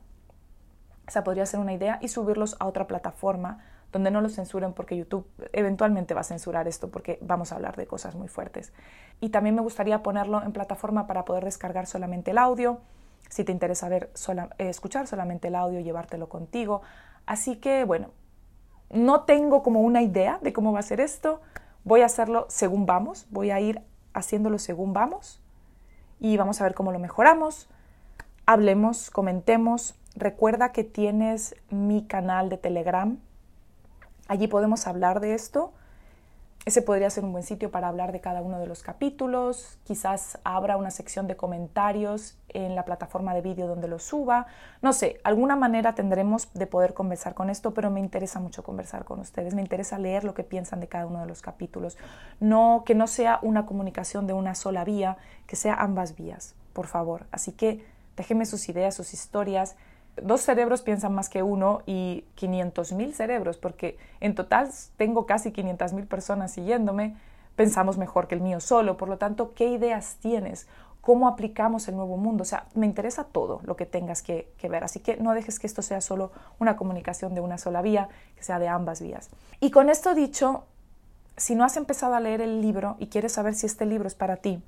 Esa 1.07 1.23
podría 1.23 1.45
ser 1.45 1.59
una 1.59 1.73
idea 1.73 1.99
y 2.01 2.09
subirlos 2.09 2.55
a 2.59 2.67
otra 2.67 2.87
plataforma 2.87 3.59
donde 3.91 4.11
no 4.11 4.21
los 4.21 4.35
censuren 4.35 4.73
porque 4.73 4.97
YouTube 4.97 5.27
eventualmente 5.51 6.13
va 6.13 6.21
a 6.21 6.25
censurar 6.25 6.67
esto 6.67 6.89
porque 6.89 7.17
vamos 7.21 7.51
a 7.51 7.55
hablar 7.55 7.75
de 7.75 7.87
cosas 7.87 8.15
muy 8.15 8.27
fuertes. 8.27 8.73
Y 9.19 9.29
también 9.29 9.55
me 9.55 9.61
gustaría 9.61 10.01
ponerlo 10.01 10.41
en 10.43 10.53
plataforma 10.53 11.07
para 11.07 11.25
poder 11.25 11.43
descargar 11.43 11.87
solamente 11.87 12.31
el 12.31 12.37
audio, 12.37 12.79
si 13.29 13.43
te 13.43 13.51
interesa 13.51 13.89
ver 13.89 14.11
eh, 14.57 14.69
escuchar 14.69 15.07
solamente 15.07 15.49
el 15.49 15.55
audio, 15.55 15.79
llevártelo 15.79 16.29
contigo. 16.29 16.81
Así 17.25 17.57
que 17.57 17.83
bueno, 17.83 18.11
no 18.89 19.21
tengo 19.21 19.63
como 19.63 19.81
una 19.81 20.01
idea 20.01 20.39
de 20.41 20.53
cómo 20.53 20.73
va 20.73 20.79
a 20.79 20.83
ser 20.83 20.99
esto. 20.99 21.41
Voy 21.83 22.01
a 22.01 22.05
hacerlo 22.05 22.45
según 22.49 22.85
vamos, 22.85 23.27
voy 23.29 23.51
a 23.51 23.59
ir 23.59 23.81
haciéndolo 24.13 24.59
según 24.59 24.93
vamos 24.93 25.41
y 26.19 26.37
vamos 26.37 26.61
a 26.61 26.63
ver 26.63 26.73
cómo 26.73 26.91
lo 26.91 26.99
mejoramos. 26.99 27.69
Hablemos, 28.45 29.09
comentemos. 29.09 29.95
Recuerda 30.15 30.71
que 30.71 30.83
tienes 30.83 31.55
mi 31.69 32.05
canal 32.05 32.49
de 32.49 32.57
Telegram. 32.57 33.17
Allí 34.27 34.47
podemos 34.47 34.87
hablar 34.87 35.19
de 35.19 35.33
esto 35.33 35.73
ese 36.63 36.83
podría 36.83 37.09
ser 37.09 37.23
un 37.23 37.31
buen 37.31 37.43
sitio 37.43 37.71
para 37.71 37.87
hablar 37.87 38.11
de 38.11 38.21
cada 38.21 38.41
uno 38.41 38.59
de 38.59 38.67
los 38.67 38.83
capítulos. 38.83 39.79
Quizás 39.83 40.37
abra 40.43 40.77
una 40.77 40.91
sección 40.91 41.25
de 41.25 41.35
comentarios 41.35 42.37
en 42.49 42.75
la 42.75 42.85
plataforma 42.85 43.33
de 43.33 43.41
vídeo 43.41 43.65
donde 43.65 43.87
lo 43.87 43.97
suba. 43.97 44.45
No 44.81 44.93
sé, 44.93 45.19
alguna 45.23 45.55
manera 45.55 45.95
tendremos 45.95 46.53
de 46.53 46.67
poder 46.67 46.93
conversar 46.93 47.33
con 47.33 47.49
esto, 47.49 47.73
pero 47.73 47.89
me 47.89 47.99
interesa 47.99 48.39
mucho 48.39 48.63
conversar 48.63 49.05
con 49.05 49.19
ustedes. 49.19 49.55
Me 49.55 49.61
interesa 49.61 49.97
leer 49.97 50.23
lo 50.23 50.35
que 50.35 50.43
piensan 50.43 50.79
de 50.79 50.87
cada 50.87 51.07
uno 51.07 51.21
de 51.21 51.25
los 51.25 51.41
capítulos. 51.41 51.97
No 52.39 52.83
que 52.85 52.93
no 52.93 53.07
sea 53.07 53.39
una 53.41 53.65
comunicación 53.65 54.27
de 54.27 54.33
una 54.33 54.53
sola 54.53 54.83
vía, 54.83 55.17
que 55.47 55.55
sea 55.55 55.73
ambas 55.73 56.15
vías, 56.15 56.53
por 56.73 56.85
favor. 56.85 57.25
Así 57.31 57.53
que 57.53 57.83
déjenme 58.15 58.45
sus 58.45 58.69
ideas, 58.69 58.93
sus 58.93 59.15
historias 59.15 59.75
dos 60.21 60.41
cerebros 60.41 60.81
piensan 60.81 61.13
más 61.13 61.29
que 61.29 61.43
uno 61.43 61.81
y 61.85 62.25
500 62.35 62.93
mil 62.93 63.13
cerebros, 63.13 63.57
porque 63.57 63.97
en 64.19 64.35
total 64.35 64.69
tengo 64.97 65.25
casi 65.25 65.51
500 65.51 65.93
mil 65.93 66.05
personas 66.05 66.51
siguiéndome, 66.51 67.15
pensamos 67.55 67.97
mejor 67.97 68.27
que 68.27 68.35
el 68.35 68.41
mío 68.41 68.59
solo. 68.59 68.97
Por 68.97 69.09
lo 69.09 69.17
tanto, 69.17 69.53
¿qué 69.53 69.67
ideas 69.67 70.17
tienes? 70.21 70.67
¿Cómo 71.01 71.27
aplicamos 71.27 71.87
el 71.87 71.95
nuevo 71.95 72.17
mundo? 72.17 72.43
O 72.43 72.45
sea, 72.45 72.65
me 72.75 72.85
interesa 72.85 73.23
todo 73.23 73.61
lo 73.63 73.75
que 73.75 73.85
tengas 73.85 74.21
que, 74.21 74.51
que 74.57 74.69
ver. 74.69 74.83
Así 74.83 74.99
que 74.99 75.17
no 75.17 75.33
dejes 75.33 75.59
que 75.59 75.67
esto 75.67 75.81
sea 75.81 76.01
solo 76.01 76.31
una 76.59 76.77
comunicación 76.77 77.33
de 77.33 77.41
una 77.41 77.57
sola 77.57 77.81
vía, 77.81 78.09
que 78.35 78.43
sea 78.43 78.59
de 78.59 78.67
ambas 78.67 79.01
vías. 79.01 79.29
Y 79.59 79.71
con 79.71 79.89
esto 79.89 80.13
dicho, 80.13 80.65
si 81.37 81.55
no 81.55 81.63
has 81.63 81.77
empezado 81.77 82.13
a 82.13 82.19
leer 82.19 82.41
el 82.41 82.61
libro 82.61 82.97
y 82.99 83.07
quieres 83.07 83.31
saber 83.31 83.55
si 83.55 83.65
este 83.65 83.85
libro 83.85 84.07
es 84.07 84.15
para 84.15 84.37
ti, 84.37 84.61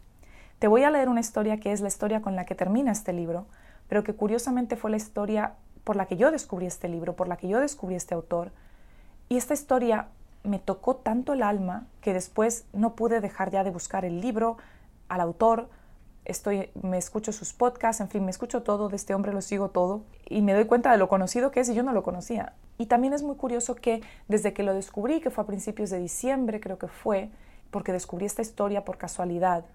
te 0.59 0.67
voy 0.67 0.83
a 0.83 0.89
leer 0.89 1.09
una 1.09 1.19
historia 1.19 1.59
que 1.59 1.71
es 1.71 1.81
la 1.81 1.87
historia 1.87 2.21
con 2.21 2.35
la 2.35 2.45
que 2.45 2.55
termina 2.55 2.91
este 2.91 3.13
libro, 3.13 3.45
pero 3.87 4.03
que 4.03 4.13
curiosamente 4.13 4.75
fue 4.75 4.91
la 4.91 4.97
historia 4.97 5.53
por 5.83 5.95
la 5.95 6.05
que 6.05 6.17
yo 6.17 6.31
descubrí 6.31 6.65
este 6.65 6.87
libro, 6.87 7.15
por 7.15 7.27
la 7.27 7.37
que 7.37 7.47
yo 7.47 7.59
descubrí 7.59 7.95
este 7.95 8.15
autor. 8.15 8.51
Y 9.29 9.37
esta 9.37 9.53
historia 9.53 10.07
me 10.43 10.59
tocó 10.59 10.95
tanto 10.95 11.33
el 11.33 11.43
alma 11.43 11.85
que 12.01 12.13
después 12.13 12.65
no 12.73 12.95
pude 12.95 13.21
dejar 13.21 13.51
ya 13.51 13.63
de 13.63 13.71
buscar 13.71 14.05
el 14.05 14.21
libro, 14.21 14.57
al 15.09 15.21
autor, 15.21 15.69
estoy, 16.25 16.69
me 16.81 16.97
escucho 16.97 17.31
sus 17.31 17.53
podcasts, 17.53 18.01
en 18.01 18.09
fin, 18.09 18.25
me 18.25 18.31
escucho 18.31 18.63
todo 18.63 18.89
de 18.89 18.95
este 18.95 19.13
hombre, 19.13 19.33
lo 19.33 19.41
sigo 19.41 19.69
todo 19.69 20.03
y 20.27 20.41
me 20.41 20.53
doy 20.53 20.65
cuenta 20.65 20.91
de 20.91 20.97
lo 20.97 21.09
conocido 21.09 21.51
que 21.51 21.59
es 21.59 21.69
y 21.69 21.73
yo 21.73 21.83
no 21.83 21.93
lo 21.93 22.03
conocía. 22.03 22.53
Y 22.77 22.87
también 22.87 23.13
es 23.13 23.23
muy 23.23 23.35
curioso 23.35 23.75
que 23.75 24.01
desde 24.27 24.53
que 24.53 24.63
lo 24.63 24.73
descubrí, 24.73 25.21
que 25.21 25.29
fue 25.29 25.43
a 25.43 25.47
principios 25.47 25.89
de 25.89 25.99
diciembre 25.99 26.59
creo 26.59 26.77
que 26.77 26.87
fue, 26.87 27.29
porque 27.71 27.91
descubrí 27.91 28.25
esta 28.25 28.41
historia 28.41 28.85
por 28.85 28.97
casualidad, 28.97 29.65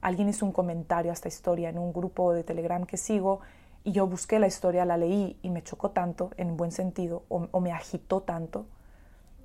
alguien 0.00 0.28
hizo 0.28 0.46
un 0.46 0.52
comentario 0.52 1.10
a 1.10 1.14
esta 1.14 1.28
historia 1.28 1.68
en 1.68 1.78
un 1.78 1.92
grupo 1.92 2.32
de 2.32 2.44
Telegram 2.44 2.84
que 2.84 2.96
sigo 2.96 3.40
y 3.84 3.92
yo 3.92 4.06
busqué 4.06 4.38
la 4.38 4.46
historia, 4.46 4.84
la 4.84 4.96
leí 4.96 5.38
y 5.42 5.50
me 5.50 5.62
chocó 5.62 5.90
tanto, 5.90 6.30
en 6.36 6.56
buen 6.56 6.72
sentido, 6.72 7.22
o, 7.28 7.48
o 7.50 7.60
me 7.60 7.72
agitó 7.72 8.20
tanto, 8.22 8.66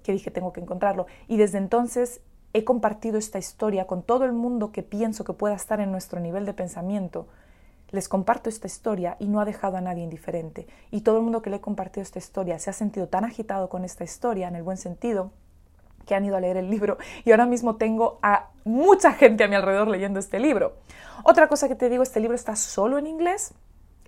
que 0.03 0.11
dije 0.13 0.31
tengo 0.31 0.51
que 0.51 0.61
encontrarlo. 0.61 1.05
Y 1.27 1.37
desde 1.37 1.59
entonces 1.59 2.21
he 2.53 2.63
compartido 2.63 3.17
esta 3.17 3.39
historia 3.39 3.85
con 3.85 4.03
todo 4.03 4.25
el 4.25 4.33
mundo 4.33 4.71
que 4.71 4.83
pienso 4.83 5.23
que 5.23 5.33
pueda 5.33 5.55
estar 5.55 5.79
en 5.79 5.91
nuestro 5.91 6.19
nivel 6.19 6.45
de 6.45 6.53
pensamiento. 6.53 7.27
Les 7.91 8.09
comparto 8.09 8.49
esta 8.49 8.67
historia 8.67 9.17
y 9.19 9.27
no 9.27 9.41
ha 9.41 9.45
dejado 9.45 9.77
a 9.77 9.81
nadie 9.81 10.03
indiferente. 10.03 10.65
Y 10.91 11.01
todo 11.01 11.17
el 11.17 11.23
mundo 11.23 11.41
que 11.41 11.49
le 11.49 11.57
he 11.57 11.61
compartido 11.61 12.01
esta 12.01 12.19
historia 12.19 12.57
se 12.57 12.69
ha 12.69 12.73
sentido 12.73 13.07
tan 13.07 13.25
agitado 13.25 13.69
con 13.69 13.83
esta 13.83 14.03
historia, 14.03 14.47
en 14.47 14.55
el 14.55 14.63
buen 14.63 14.77
sentido, 14.77 15.31
que 16.11 16.15
han 16.15 16.25
ido 16.25 16.35
a 16.35 16.41
leer 16.41 16.57
el 16.57 16.69
libro. 16.69 16.97
Y 17.23 17.31
ahora 17.31 17.45
mismo 17.45 17.77
tengo 17.77 18.19
a 18.21 18.49
mucha 18.65 19.13
gente 19.13 19.45
a 19.45 19.47
mi 19.47 19.55
alrededor 19.55 19.87
leyendo 19.87 20.19
este 20.19 20.41
libro. 20.41 20.73
Otra 21.23 21.47
cosa 21.47 21.69
que 21.69 21.75
te 21.75 21.87
digo, 21.87 22.03
este 22.03 22.19
libro 22.19 22.35
está 22.35 22.57
solo 22.57 22.97
en 22.97 23.07
inglés, 23.07 23.53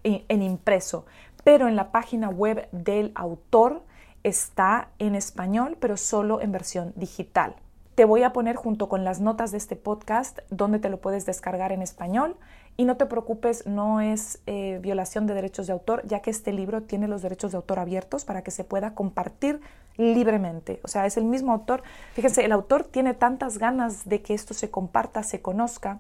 en 0.04 0.42
impreso, 0.42 1.06
pero 1.46 1.70
en 1.70 1.78
la 1.78 1.94
página 1.94 2.28
web 2.28 2.68
del 2.74 3.14
autor 3.16 3.84
está 4.24 4.90
en 5.00 5.16
español, 5.16 5.78
pero 5.80 5.96
solo 5.96 6.42
en 6.42 6.52
versión 6.52 6.92
digital. 6.98 7.56
Te 7.96 8.04
voy 8.04 8.24
a 8.24 8.34
poner 8.34 8.58
junto 8.58 8.90
con 8.90 9.06
las 9.06 9.22
notas 9.22 9.52
de 9.52 9.60
este 9.60 9.78
podcast 9.78 10.40
donde 10.50 10.80
te 10.80 10.90
lo 10.90 11.00
puedes 11.00 11.26
descargar 11.26 11.72
en 11.72 11.82
español 11.82 12.36
y 12.76 12.86
no 12.86 12.98
te 12.98 13.06
preocupes, 13.06 13.68
no 13.68 14.02
es 14.02 14.40
eh, 14.48 14.80
violación 14.82 15.28
de 15.28 15.34
derechos 15.34 15.68
de 15.68 15.74
autor, 15.74 16.02
ya 16.06 16.22
que 16.22 16.32
este 16.32 16.52
libro 16.52 16.82
tiene 16.82 17.08
los 17.08 17.22
derechos 17.22 17.52
de 17.52 17.58
autor 17.58 17.80
abiertos 17.80 18.26
para 18.26 18.42
que 18.42 18.52
se 18.52 18.64
pueda 18.64 18.96
compartir 18.96 19.62
libremente. 19.98 20.80
O 20.84 20.88
sea, 20.88 21.06
es 21.06 21.18
el 21.18 21.26
mismo 21.26 21.52
autor. 21.52 21.84
Fíjense, 22.14 22.44
el 22.44 22.52
autor 22.52 22.84
tiene 22.86 23.14
tantas 23.14 23.60
ganas 23.60 24.10
de 24.10 24.22
que 24.22 24.34
esto 24.34 24.54
se 24.54 24.72
comparta, 24.72 25.22
se 25.22 25.42
conozca, 25.42 26.00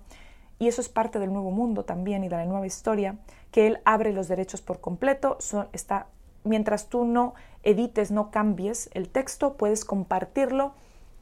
y 0.60 0.68
eso 0.68 0.82
es 0.82 0.90
parte 0.90 1.20
del 1.20 1.34
nuevo 1.34 1.52
mundo 1.52 1.84
también 1.84 2.24
y 2.24 2.30
de 2.30 2.38
la 2.38 2.46
nueva 2.46 2.66
historia, 2.66 3.18
que 3.52 3.68
él 3.68 3.80
abre 3.86 4.14
los 4.14 4.28
derechos 4.28 4.62
por 4.62 4.80
completo, 4.80 5.38
está, 5.74 6.08
mientras 6.44 6.88
tú 6.88 7.06
no 7.06 7.34
edites, 7.64 8.12
no 8.12 8.32
cambies 8.32 8.90
el 8.94 9.10
texto, 9.10 9.56
puedes 9.56 9.86
compartirlo 9.86 10.74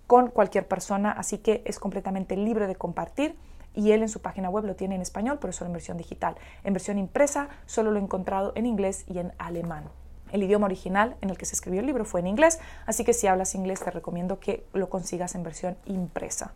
con 0.07 0.29
cualquier 0.29 0.67
persona, 0.67 1.11
así 1.11 1.37
que 1.37 1.61
es 1.65 1.79
completamente 1.79 2.35
libre 2.35 2.67
de 2.67 2.75
compartir 2.75 3.35
y 3.73 3.91
él 3.91 4.01
en 4.01 4.09
su 4.09 4.21
página 4.21 4.49
web 4.49 4.65
lo 4.65 4.75
tiene 4.75 4.95
en 4.95 5.01
español, 5.01 5.37
pero 5.39 5.53
solo 5.53 5.67
en 5.67 5.73
versión 5.73 5.97
digital. 5.97 6.35
En 6.63 6.73
versión 6.73 6.97
impresa 6.97 7.49
solo 7.65 7.91
lo 7.91 7.99
he 7.99 8.01
encontrado 8.01 8.51
en 8.55 8.65
inglés 8.65 9.05
y 9.07 9.19
en 9.19 9.33
alemán. 9.37 9.85
El 10.31 10.43
idioma 10.43 10.65
original 10.65 11.17
en 11.21 11.29
el 11.29 11.37
que 11.37 11.45
se 11.45 11.55
escribió 11.55 11.81
el 11.81 11.85
libro 11.85 12.05
fue 12.05 12.21
en 12.21 12.27
inglés, 12.27 12.59
así 12.85 13.03
que 13.03 13.13
si 13.13 13.27
hablas 13.27 13.55
inglés 13.55 13.81
te 13.81 13.91
recomiendo 13.91 14.39
que 14.39 14.65
lo 14.73 14.89
consigas 14.89 15.35
en 15.35 15.43
versión 15.43 15.77
impresa. 15.85 16.53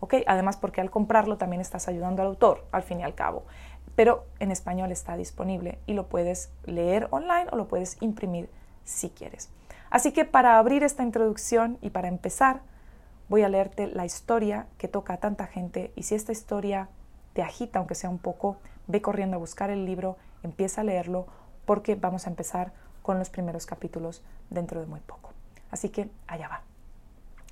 ¿ok? 0.00 0.14
Además 0.26 0.56
porque 0.56 0.80
al 0.80 0.90
comprarlo 0.90 1.36
también 1.36 1.60
estás 1.60 1.88
ayudando 1.88 2.22
al 2.22 2.28
autor, 2.28 2.64
al 2.72 2.82
fin 2.82 3.00
y 3.00 3.02
al 3.02 3.14
cabo. 3.14 3.44
Pero 3.94 4.26
en 4.38 4.50
español 4.50 4.92
está 4.92 5.16
disponible 5.16 5.78
y 5.86 5.94
lo 5.94 6.08
puedes 6.08 6.50
leer 6.64 7.08
online 7.10 7.46
o 7.50 7.56
lo 7.56 7.68
puedes 7.68 8.00
imprimir 8.00 8.48
si 8.84 9.10
quieres. 9.10 9.50
Así 9.90 10.12
que 10.12 10.24
para 10.24 10.58
abrir 10.58 10.82
esta 10.82 11.02
introducción 11.02 11.78
y 11.80 11.90
para 11.90 12.08
empezar, 12.08 12.60
voy 13.28 13.42
a 13.42 13.48
leerte 13.48 13.86
la 13.86 14.04
historia 14.04 14.66
que 14.78 14.88
toca 14.88 15.14
a 15.14 15.16
tanta 15.18 15.46
gente 15.46 15.92
y 15.96 16.04
si 16.04 16.14
esta 16.14 16.32
historia 16.32 16.88
te 17.32 17.42
agita, 17.42 17.78
aunque 17.78 17.94
sea 17.94 18.10
un 18.10 18.18
poco, 18.18 18.56
ve 18.86 19.02
corriendo 19.02 19.36
a 19.36 19.40
buscar 19.40 19.70
el 19.70 19.84
libro, 19.84 20.16
empieza 20.42 20.80
a 20.80 20.84
leerlo 20.84 21.26
porque 21.64 21.94
vamos 21.94 22.26
a 22.26 22.30
empezar 22.30 22.72
con 23.02 23.18
los 23.18 23.30
primeros 23.30 23.66
capítulos 23.66 24.22
dentro 24.50 24.80
de 24.80 24.86
muy 24.86 25.00
poco. 25.00 25.32
Así 25.70 25.90
que 25.90 26.10
allá 26.26 26.48
va. 26.48 26.62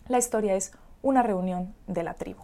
La 0.09 0.19
historia 0.19 0.55
es 0.55 0.73
una 1.03 1.23
reunión 1.23 1.75
de 1.87 2.03
la 2.03 2.15
tribu. 2.15 2.43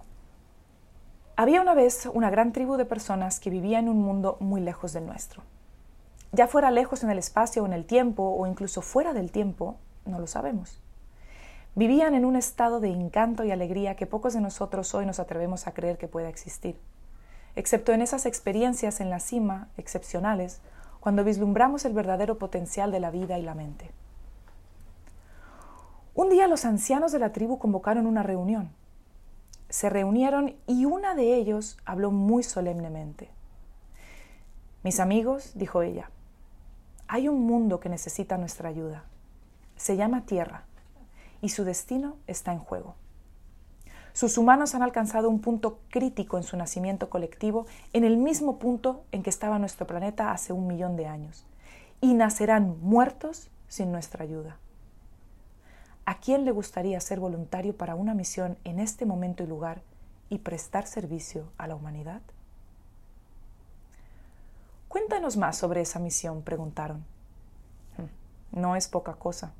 Había 1.37 1.63
una 1.63 1.75
vez 1.75 2.07
una 2.13 2.31
gran 2.31 2.53
tribu 2.53 2.77
de 2.77 2.85
personas 2.85 3.41
que 3.41 3.51
vivía 3.51 3.79
en 3.79 3.89
un 3.89 4.03
mundo 4.03 4.37
muy 4.41 4.61
lejos 4.61 4.93
del 4.93 5.07
nuestro. 5.07 5.43
Ya 6.33 6.47
fuera 6.47 6.71
lejos 6.71 7.03
en 7.03 7.11
el 7.11 7.19
espacio 7.19 7.63
o 7.63 7.67
en 7.67 7.73
el 7.73 7.87
tiempo 7.87 8.23
o 8.23 8.47
incluso 8.47 8.83
fuera 8.83 9.15
del 9.15 9.33
tiempo, 9.33 9.77
no 10.05 10.19
lo 10.19 10.27
sabemos. 10.27 10.82
Vivían 11.75 12.15
en 12.15 12.27
un 12.27 12.37
estado 12.37 12.81
de 12.81 12.91
encanto 12.91 13.45
y 13.45 13.51
alegría 13.51 13.97
que 13.97 14.07
pocos 14.07 14.35
de 14.35 14.43
nosotros 14.43 14.95
hoy 14.95 15.07
nos 15.07 15.19
atrevemos 15.19 15.67
a 15.67 15.73
creer 15.73 15.97
que 15.97 16.07
pueda 16.07 16.29
existir, 16.29 16.77
excepto 17.57 17.93
en 17.93 18.03
esas 18.03 18.27
experiencias 18.27 19.01
en 19.01 19.09
la 19.09 19.21
cima, 19.21 19.69
excepcionales, 19.79 20.61
cuando 21.01 21.25
vislumbramos 21.25 21.87
el 21.87 21.95
verdadero 21.95 22.37
potencial 22.37 22.93
de 22.93 23.01
la 23.01 23.11
vida 23.11 23.39
y 23.39 23.43
la 23.43 23.55
mente. 23.55 23.91
Un 26.15 26.29
día 26.29 26.47
los 26.47 26.67
ancianos 26.67 27.11
de 27.11 27.19
la 27.19 27.33
tribu 27.33 27.59
convocaron 27.59 28.07
una 28.07 28.23
reunión. 28.23 28.71
Se 29.71 29.89
reunieron 29.89 30.55
y 30.67 30.85
una 30.85 31.15
de 31.15 31.35
ellos 31.37 31.79
habló 31.87 32.11
muy 32.11 32.43
solemnemente. 32.43 33.31
Mis 34.83 35.01
amigos, 35.01 35.53
dijo 35.55 35.81
ella, 35.81 36.11
hay 37.09 37.29
un 37.29 37.47
mundo 37.47 37.81
que 37.81 37.89
necesita 37.89 38.37
nuestra 38.37 38.69
ayuda. 38.69 39.05
Se 39.77 39.97
llama 39.97 40.27
Tierra 40.27 40.67
y 41.43 41.51
su 41.51 41.65
destino 41.65 42.17
está 42.27 42.53
en 42.53 42.61
juego. 42.61 42.95
Sus 44.15 44.39
humanos 44.39 44.75
han 44.75 44.83
alcanzado 44.83 45.29
un 45.29 45.41
punto 45.41 45.81
crítico 45.91 46.39
en 46.39 46.45
su 46.45 46.57
nacimiento 46.57 47.11
colectivo, 47.11 47.67
en 47.93 48.05
el 48.05 48.17
mismo 48.17 48.59
punto 48.59 49.05
en 49.11 49.23
que 49.23 49.31
estaba 49.31 49.59
nuestro 49.59 49.87
planeta 49.87 50.33
hace 50.33 50.53
un 50.53 50.67
millón 50.67 50.97
de 50.97 51.07
años, 51.07 51.45
y 52.01 52.15
nacerán 52.15 52.79
muertos 52.81 53.51
sin 53.69 53.91
nuestra 53.91 54.25
ayuda. 54.25 54.57
¿A 56.05 56.19
quién 56.19 56.45
le 56.45 56.51
gustaría 56.51 57.01
ser 57.01 57.21
voluntario 57.21 57.77
para 57.77 57.95
una 57.95 58.15
misión 58.15 58.59
en 58.65 58.81
este 58.81 59.07
momento 59.07 59.43
y 59.43 59.47
lugar 59.47 59.83
y 60.29 60.39
prestar 60.39 60.87
servicio 60.87 61.51
a 61.59 61.67
la 61.67 61.75
humanidad? 61.75 62.21
Cuéntanos 64.89 65.37
más 65.39 65.57
sobre 65.57 65.81
esa 65.81 66.01
misión, 66.01 66.43
preguntaron. 66.43 67.05
Hmm, 67.97 68.61
no 68.61 68.77
es 68.77 68.89
poca 68.89 69.15
cosa. 69.15 69.55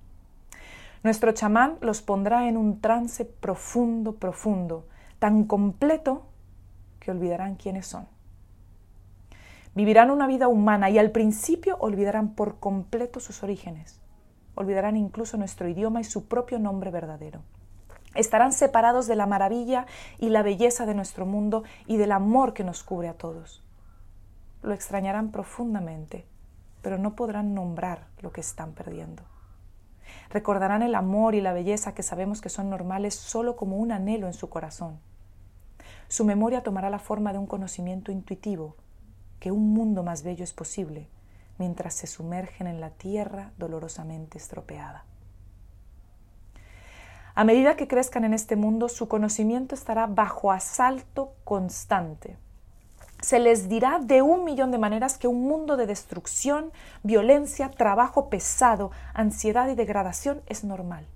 Nuestro 1.03 1.33
chamán 1.33 1.79
los 1.81 2.01
pondrá 2.01 2.49
en 2.49 2.57
un 2.57 2.81
trance 2.81 3.25
profundo, 3.25 4.15
profundo, 4.17 4.87
tan 5.19 5.45
completo 5.45 6.27
que 7.01 7.11
olvidarán 7.11 7.57
quiénes 7.57 7.87
son. 7.87 8.07
Vivirán 9.75 10.11
una 10.11 10.27
vida 10.27 10.49
humana 10.49 10.91
y 10.91 10.99
al 10.99 11.11
principio 11.11 11.77
olvidarán 11.81 12.35
por 12.35 12.61
completo 12.61 13.19
sus 13.19 13.43
orígenes. 13.43 14.01
Olvidarán 14.55 14.97
incluso 14.97 15.37
nuestro 15.39 15.67
idioma 15.67 16.01
y 16.01 16.05
su 16.05 16.29
propio 16.29 16.59
nombre 16.59 16.91
verdadero. 16.91 17.41
Estarán 18.15 18.53
separados 18.53 19.07
de 19.07 19.17
la 19.17 19.27
maravilla 19.27 19.87
y 20.19 20.29
la 20.29 20.43
belleza 20.43 20.85
de 20.85 20.95
nuestro 20.95 21.25
mundo 21.25 21.65
y 21.87 21.97
del 21.97 22.13
amor 22.13 22.53
que 22.53 22.63
nos 22.63 22.85
cubre 22.85 23.09
a 23.09 23.15
todos. 23.15 23.65
Lo 24.63 24.75
extrañarán 24.75 25.33
profundamente, 25.33 26.27
pero 26.83 26.99
no 26.99 27.17
podrán 27.17 27.55
nombrar 27.55 28.07
lo 28.21 28.31
que 28.31 28.43
están 28.43 28.73
perdiendo. 28.73 29.32
Recordarán 30.31 30.83
el 30.83 30.95
amor 30.95 31.35
y 31.35 31.41
la 31.41 31.53
belleza 31.53 31.95
que 31.95 32.03
sabemos 32.03 32.41
que 32.41 32.49
son 32.49 32.71
normales 32.71 33.15
solo 33.15 33.57
como 33.57 33.77
un 33.77 33.93
anhelo 33.93 34.27
en 34.27 34.33
su 34.33 34.49
corazón. 34.49 35.01
Su 36.09 36.25
memoria 36.25 36.63
tomará 36.63 36.91
la 36.91 36.99
forma 36.99 37.33
de 37.33 37.39
un 37.39 37.47
conocimiento 37.47 38.13
intuitivo, 38.13 38.77
que 39.41 39.51
un 39.51 39.73
mundo 39.73 40.03
más 40.03 40.23
bello 40.23 40.45
es 40.45 40.53
posible, 40.53 41.09
mientras 41.59 41.95
se 41.95 42.07
sumergen 42.07 42.67
en 42.67 42.81
la 42.81 42.91
tierra 42.91 43.53
dolorosamente 43.59 44.39
estropeada. 44.39 45.05
A 47.35 47.45
medida 47.45 47.77
que 47.77 47.89
crezcan 47.89 48.25
en 48.25 48.35
este 48.35 48.57
mundo, 48.57 48.89
su 48.89 49.09
conocimiento 49.09 49.75
estará 49.75 50.07
bajo 50.07 50.53
asalto 50.53 51.35
constante 51.45 52.37
se 53.23 53.39
les 53.39 53.69
dirá 53.69 54.01
de 54.01 54.21
un 54.21 54.45
millón 54.45 54.73
de 54.73 54.79
maneras 54.79 55.17
que 55.17 55.29
un 55.29 55.45
mundo 55.45 55.77
de 55.77 55.87
destrucción, 55.87 56.73
violencia, 57.05 57.71
trabajo 57.71 58.29
pesado, 58.29 58.91
ansiedad 59.15 59.69
y 59.69 59.77
degradación 59.77 60.43
es 60.47 60.65
normal. 60.65 61.07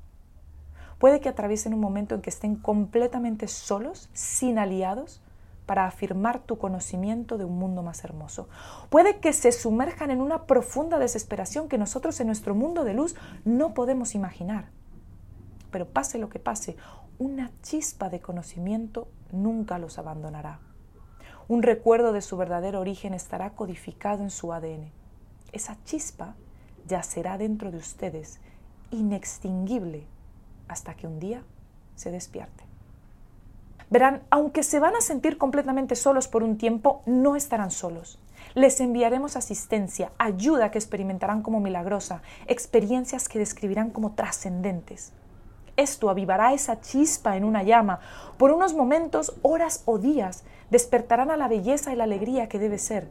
Puede 0.99 1.21
que 1.21 1.29
atraviesen 1.29 1.75
un 1.75 1.81
momento 1.81 2.15
en 2.15 2.23
que 2.23 2.31
estén 2.31 2.55
completamente 2.57 3.49
solos, 3.49 4.09
sin 4.15 4.59
aliados, 4.59 5.21
para 5.67 5.85
afirmar 5.85 6.39
tu 6.39 6.59
conocimiento 6.59 7.39
de 7.39 7.45
un 7.45 7.59
mundo 7.59 7.83
más 7.83 8.05
hermoso. 8.05 8.49
Puede 8.89 9.19
que 9.19 9.33
se 9.33 9.51
sumerjan 9.51 10.13
en 10.13 10.21
una 10.21 10.45
profunda 10.45 11.01
desesperación 11.01 11.69
que 11.69 11.77
nosotros 11.77 12.21
en 12.21 12.29
nuestro 12.29 12.55
mundo 12.55 12.85
de 12.85 12.95
luz 12.95 13.17
no 13.45 13.75
podemos 13.75 14.15
imaginar. 14.15 14.67
Pero 15.73 15.87
pase 15.87 16.19
lo 16.19 16.29
que 16.29 16.39
pase, 16.39 16.77
una 17.19 17.51
chispa 17.63 18.09
de 18.11 18.21
conocimiento 18.21 19.09
nunca 19.33 19.79
los 19.79 19.99
abandonará. 19.99 20.61
Un 21.49 21.63
recuerdo 21.63 22.13
de 22.13 22.23
su 22.23 22.37
verdadero 22.37 22.81
origen 22.81 23.15
estará 23.15 23.51
codificado 23.51 24.23
en 24.23 24.31
su 24.31 24.53
ADN. 24.53 24.91
Esa 25.53 25.77
chispa 25.85 26.35
yacerá 26.89 27.39
dentro 27.39 27.71
de 27.71 27.79
ustedes, 27.79 28.41
inextinguible, 28.91 30.07
hasta 30.67 30.95
que 30.95 31.07
un 31.07 31.21
día 31.21 31.43
se 31.95 32.11
despierte. 32.11 32.65
Verán, 33.89 34.25
aunque 34.31 34.65
se 34.65 34.81
van 34.81 34.97
a 34.97 35.01
sentir 35.01 35.39
completamente 35.39 35.95
solos 35.95 36.27
por 36.27 36.43
un 36.43 36.59
tiempo, 36.59 37.03
no 37.07 37.37
estarán 37.37 37.71
solos. 37.71 38.19
Les 38.55 38.81
enviaremos 38.81 39.37
asistencia, 39.37 40.11
ayuda 40.19 40.73
que 40.73 40.79
experimentarán 40.79 41.43
como 41.43 41.61
milagrosa, 41.61 42.23
experiencias 42.49 43.29
que 43.29 43.39
describirán 43.39 43.91
como 43.91 44.15
trascendentes. 44.15 45.13
Esto 45.77 46.11
avivará 46.11 46.53
esa 46.55 46.81
chispa 46.81 47.37
en 47.37 47.45
una 47.45 47.63
llama. 47.63 48.01
Por 48.39 48.51
unos 48.51 48.75
momentos, 48.75 49.37
horas 49.43 49.83
o 49.85 49.99
días, 49.99 50.43
despertarán 50.71 51.31
a 51.31 51.37
la 51.37 51.49
belleza 51.49 51.93
y 51.93 51.97
la 51.97 52.05
alegría 52.05 52.49
que 52.49 52.59
debe 52.59 52.79
ser. 52.79 53.09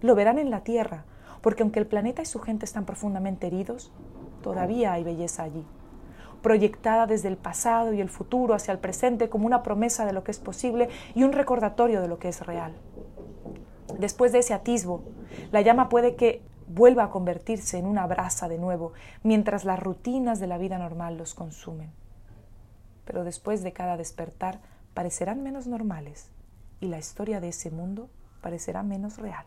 Lo 0.00 0.14
verán 0.14 0.38
en 0.38 0.50
la 0.50 0.62
Tierra, 0.62 1.04
porque 1.42 1.62
aunque 1.62 1.78
el 1.78 1.86
planeta 1.86 2.22
y 2.22 2.26
su 2.26 2.40
gente 2.40 2.64
están 2.64 2.84
profundamente 2.84 3.46
heridos, 3.46 3.92
todavía 4.42 4.92
hay 4.92 5.04
belleza 5.04 5.42
allí, 5.42 5.64
proyectada 6.42 7.06
desde 7.06 7.28
el 7.28 7.36
pasado 7.36 7.92
y 7.92 8.00
el 8.00 8.08
futuro 8.08 8.54
hacia 8.54 8.72
el 8.72 8.78
presente 8.78 9.28
como 9.28 9.46
una 9.46 9.62
promesa 9.62 10.06
de 10.06 10.12
lo 10.12 10.24
que 10.24 10.30
es 10.30 10.38
posible 10.38 10.88
y 11.14 11.22
un 11.22 11.32
recordatorio 11.32 12.00
de 12.00 12.08
lo 12.08 12.18
que 12.18 12.28
es 12.28 12.46
real. 12.46 12.72
Después 13.98 14.32
de 14.32 14.38
ese 14.38 14.54
atisbo, 14.54 15.02
la 15.52 15.60
llama 15.60 15.88
puede 15.88 16.16
que 16.16 16.42
vuelva 16.68 17.04
a 17.04 17.10
convertirse 17.10 17.78
en 17.78 17.86
una 17.86 18.06
brasa 18.06 18.48
de 18.48 18.56
nuevo, 18.56 18.92
mientras 19.22 19.64
las 19.64 19.80
rutinas 19.80 20.40
de 20.40 20.46
la 20.46 20.56
vida 20.56 20.78
normal 20.78 21.18
los 21.18 21.34
consumen. 21.34 21.90
Pero 23.04 23.24
después 23.24 23.62
de 23.62 23.72
cada 23.72 23.96
despertar 23.96 24.60
parecerán 24.94 25.42
menos 25.42 25.66
normales 25.66 26.30
y 26.80 26.88
la 26.88 26.98
historia 26.98 27.40
de 27.40 27.48
ese 27.48 27.70
mundo 27.70 28.08
parecerá 28.40 28.82
menos 28.82 29.18
real. 29.18 29.44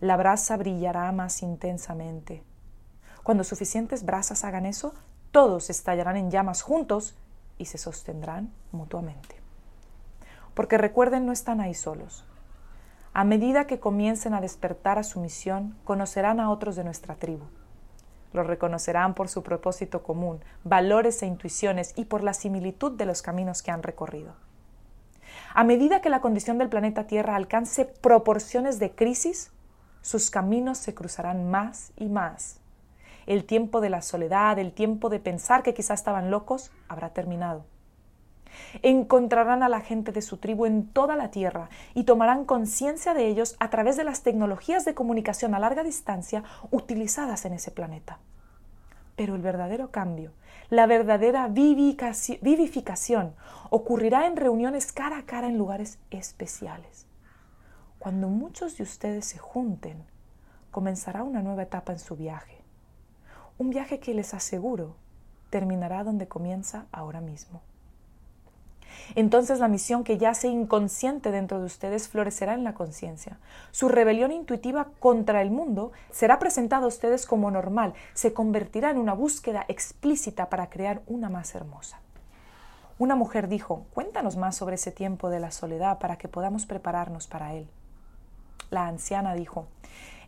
La 0.00 0.16
brasa 0.16 0.56
brillará 0.56 1.10
más 1.12 1.42
intensamente. 1.42 2.42
Cuando 3.22 3.44
suficientes 3.44 4.04
brasas 4.04 4.44
hagan 4.44 4.66
eso, 4.66 4.94
todos 5.30 5.70
estallarán 5.70 6.16
en 6.16 6.30
llamas 6.30 6.62
juntos 6.62 7.16
y 7.58 7.66
se 7.66 7.78
sostendrán 7.78 8.52
mutuamente. 8.72 9.36
Porque 10.54 10.78
recuerden, 10.78 11.26
no 11.26 11.32
están 11.32 11.60
ahí 11.60 11.74
solos. 11.74 12.24
A 13.12 13.24
medida 13.24 13.66
que 13.66 13.80
comiencen 13.80 14.34
a 14.34 14.40
despertar 14.40 14.98
a 14.98 15.04
su 15.04 15.20
misión, 15.20 15.76
conocerán 15.84 16.40
a 16.40 16.50
otros 16.50 16.76
de 16.76 16.84
nuestra 16.84 17.14
tribu. 17.14 17.44
Los 18.32 18.46
reconocerán 18.46 19.14
por 19.14 19.28
su 19.28 19.44
propósito 19.44 20.02
común, 20.02 20.40
valores 20.64 21.22
e 21.22 21.26
intuiciones 21.26 21.92
y 21.96 22.06
por 22.06 22.24
la 22.24 22.34
similitud 22.34 22.92
de 22.92 23.06
los 23.06 23.22
caminos 23.22 23.62
que 23.62 23.70
han 23.70 23.84
recorrido. 23.84 24.34
A 25.54 25.64
medida 25.64 26.00
que 26.00 26.10
la 26.10 26.20
condición 26.20 26.58
del 26.58 26.68
planeta 26.68 27.06
Tierra 27.06 27.36
alcance 27.36 27.84
proporciones 27.84 28.78
de 28.78 28.92
crisis, 28.94 29.52
sus 30.02 30.30
caminos 30.30 30.78
se 30.78 30.94
cruzarán 30.94 31.50
más 31.50 31.92
y 31.96 32.06
más. 32.06 32.60
El 33.26 33.44
tiempo 33.44 33.80
de 33.80 33.90
la 33.90 34.02
soledad, 34.02 34.58
el 34.58 34.72
tiempo 34.72 35.08
de 35.08 35.20
pensar 35.20 35.62
que 35.62 35.74
quizás 35.74 36.00
estaban 36.00 36.30
locos, 36.30 36.70
habrá 36.88 37.10
terminado. 37.10 37.64
Encontrarán 38.82 39.62
a 39.62 39.68
la 39.68 39.80
gente 39.80 40.12
de 40.12 40.22
su 40.22 40.36
tribu 40.36 40.66
en 40.66 40.86
toda 40.86 41.16
la 41.16 41.30
tierra 41.30 41.68
y 41.94 42.04
tomarán 42.04 42.44
conciencia 42.44 43.14
de 43.14 43.26
ellos 43.26 43.56
a 43.60 43.70
través 43.70 43.96
de 43.96 44.04
las 44.04 44.22
tecnologías 44.22 44.84
de 44.84 44.94
comunicación 44.94 45.54
a 45.54 45.58
larga 45.58 45.82
distancia 45.82 46.44
utilizadas 46.70 47.44
en 47.44 47.54
ese 47.54 47.70
planeta. 47.70 48.18
Pero 49.16 49.34
el 49.34 49.42
verdadero 49.42 49.90
cambio, 49.90 50.32
la 50.70 50.86
verdadera 50.86 51.48
vivificación 51.48 53.34
ocurrirá 53.70 54.26
en 54.26 54.36
reuniones 54.36 54.92
cara 54.92 55.18
a 55.18 55.26
cara 55.26 55.46
en 55.46 55.58
lugares 55.58 55.98
especiales. 56.10 57.06
Cuando 57.98 58.28
muchos 58.28 58.76
de 58.76 58.82
ustedes 58.82 59.24
se 59.24 59.38
junten, 59.38 60.04
comenzará 60.70 61.22
una 61.22 61.42
nueva 61.42 61.62
etapa 61.62 61.92
en 61.92 61.98
su 61.98 62.16
viaje. 62.16 62.62
Un 63.56 63.70
viaje 63.70 64.00
que 64.00 64.14
les 64.14 64.34
aseguro 64.34 64.96
terminará 65.50 66.02
donde 66.02 66.26
comienza 66.26 66.86
ahora 66.90 67.20
mismo. 67.20 67.62
Entonces 69.14 69.60
la 69.60 69.68
misión 69.68 70.04
que 70.04 70.18
yace 70.18 70.48
inconsciente 70.48 71.30
dentro 71.30 71.60
de 71.60 71.66
ustedes 71.66 72.08
florecerá 72.08 72.54
en 72.54 72.64
la 72.64 72.74
conciencia. 72.74 73.38
Su 73.70 73.88
rebelión 73.88 74.32
intuitiva 74.32 74.88
contra 75.00 75.42
el 75.42 75.50
mundo 75.50 75.92
será 76.10 76.38
presentada 76.38 76.84
a 76.84 76.88
ustedes 76.88 77.26
como 77.26 77.50
normal, 77.50 77.94
se 78.14 78.32
convertirá 78.32 78.90
en 78.90 78.98
una 78.98 79.14
búsqueda 79.14 79.64
explícita 79.68 80.48
para 80.48 80.70
crear 80.70 81.02
una 81.06 81.28
más 81.28 81.54
hermosa. 81.54 82.00
Una 82.98 83.16
mujer 83.16 83.48
dijo, 83.48 83.86
cuéntanos 83.92 84.36
más 84.36 84.56
sobre 84.56 84.76
ese 84.76 84.92
tiempo 84.92 85.28
de 85.28 85.40
la 85.40 85.50
soledad 85.50 85.98
para 85.98 86.16
que 86.16 86.28
podamos 86.28 86.64
prepararnos 86.64 87.26
para 87.26 87.54
él. 87.54 87.68
La 88.70 88.86
anciana 88.86 89.34
dijo, 89.34 89.66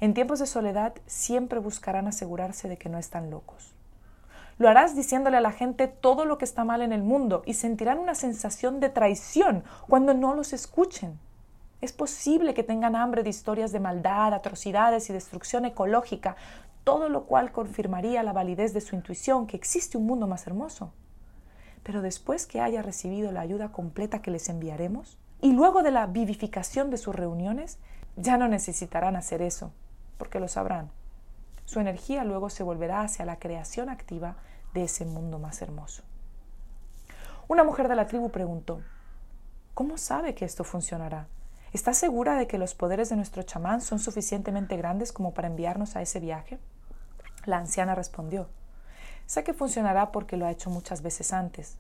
en 0.00 0.14
tiempos 0.14 0.40
de 0.40 0.46
soledad 0.46 0.94
siempre 1.06 1.60
buscarán 1.60 2.08
asegurarse 2.08 2.68
de 2.68 2.76
que 2.76 2.88
no 2.88 2.98
están 2.98 3.30
locos. 3.30 3.75
Lo 4.58 4.68
harás 4.68 4.96
diciéndole 4.96 5.36
a 5.36 5.42
la 5.42 5.52
gente 5.52 5.86
todo 5.86 6.24
lo 6.24 6.38
que 6.38 6.46
está 6.46 6.64
mal 6.64 6.80
en 6.80 6.92
el 6.92 7.02
mundo 7.02 7.42
y 7.44 7.54
sentirán 7.54 7.98
una 7.98 8.14
sensación 8.14 8.80
de 8.80 8.88
traición 8.88 9.64
cuando 9.86 10.14
no 10.14 10.34
los 10.34 10.52
escuchen. 10.52 11.18
Es 11.82 11.92
posible 11.92 12.54
que 12.54 12.62
tengan 12.62 12.96
hambre 12.96 13.22
de 13.22 13.28
historias 13.28 13.70
de 13.70 13.80
maldad, 13.80 14.32
atrocidades 14.32 15.10
y 15.10 15.12
destrucción 15.12 15.66
ecológica, 15.66 16.36
todo 16.84 17.10
lo 17.10 17.24
cual 17.24 17.52
confirmaría 17.52 18.22
la 18.22 18.32
validez 18.32 18.72
de 18.72 18.80
su 18.80 18.96
intuición 18.96 19.46
que 19.46 19.56
existe 19.56 19.98
un 19.98 20.06
mundo 20.06 20.26
más 20.26 20.46
hermoso. 20.46 20.92
Pero 21.82 22.00
después 22.00 22.46
que 22.46 22.60
haya 22.60 22.80
recibido 22.80 23.32
la 23.32 23.40
ayuda 23.40 23.72
completa 23.72 24.22
que 24.22 24.30
les 24.30 24.48
enviaremos, 24.48 25.18
y 25.42 25.52
luego 25.52 25.82
de 25.82 25.90
la 25.90 26.06
vivificación 26.06 26.90
de 26.90 26.96
sus 26.96 27.14
reuniones, 27.14 27.78
ya 28.16 28.38
no 28.38 28.48
necesitarán 28.48 29.16
hacer 29.16 29.42
eso, 29.42 29.70
porque 30.16 30.40
lo 30.40 30.48
sabrán. 30.48 30.90
Su 31.66 31.80
energía 31.80 32.22
luego 32.22 32.48
se 32.48 32.62
volverá 32.62 33.00
hacia 33.00 33.24
la 33.24 33.40
creación 33.40 33.88
activa 33.88 34.36
de 34.72 34.84
ese 34.84 35.04
mundo 35.04 35.40
más 35.40 35.60
hermoso. 35.62 36.04
Una 37.48 37.64
mujer 37.64 37.88
de 37.88 37.96
la 37.96 38.06
tribu 38.06 38.30
preguntó, 38.30 38.82
¿Cómo 39.74 39.98
sabe 39.98 40.34
que 40.36 40.44
esto 40.44 40.62
funcionará? 40.62 41.26
¿Está 41.72 41.92
segura 41.92 42.36
de 42.36 42.46
que 42.46 42.56
los 42.56 42.74
poderes 42.74 43.08
de 43.08 43.16
nuestro 43.16 43.42
chamán 43.42 43.80
son 43.80 43.98
suficientemente 43.98 44.76
grandes 44.76 45.12
como 45.12 45.34
para 45.34 45.48
enviarnos 45.48 45.96
a 45.96 46.02
ese 46.02 46.20
viaje? 46.20 46.60
La 47.46 47.58
anciana 47.58 47.96
respondió, 47.96 48.48
Sé 49.26 49.42
que 49.42 49.52
funcionará 49.52 50.12
porque 50.12 50.36
lo 50.36 50.46
ha 50.46 50.52
hecho 50.52 50.70
muchas 50.70 51.02
veces 51.02 51.32
antes. 51.32 51.78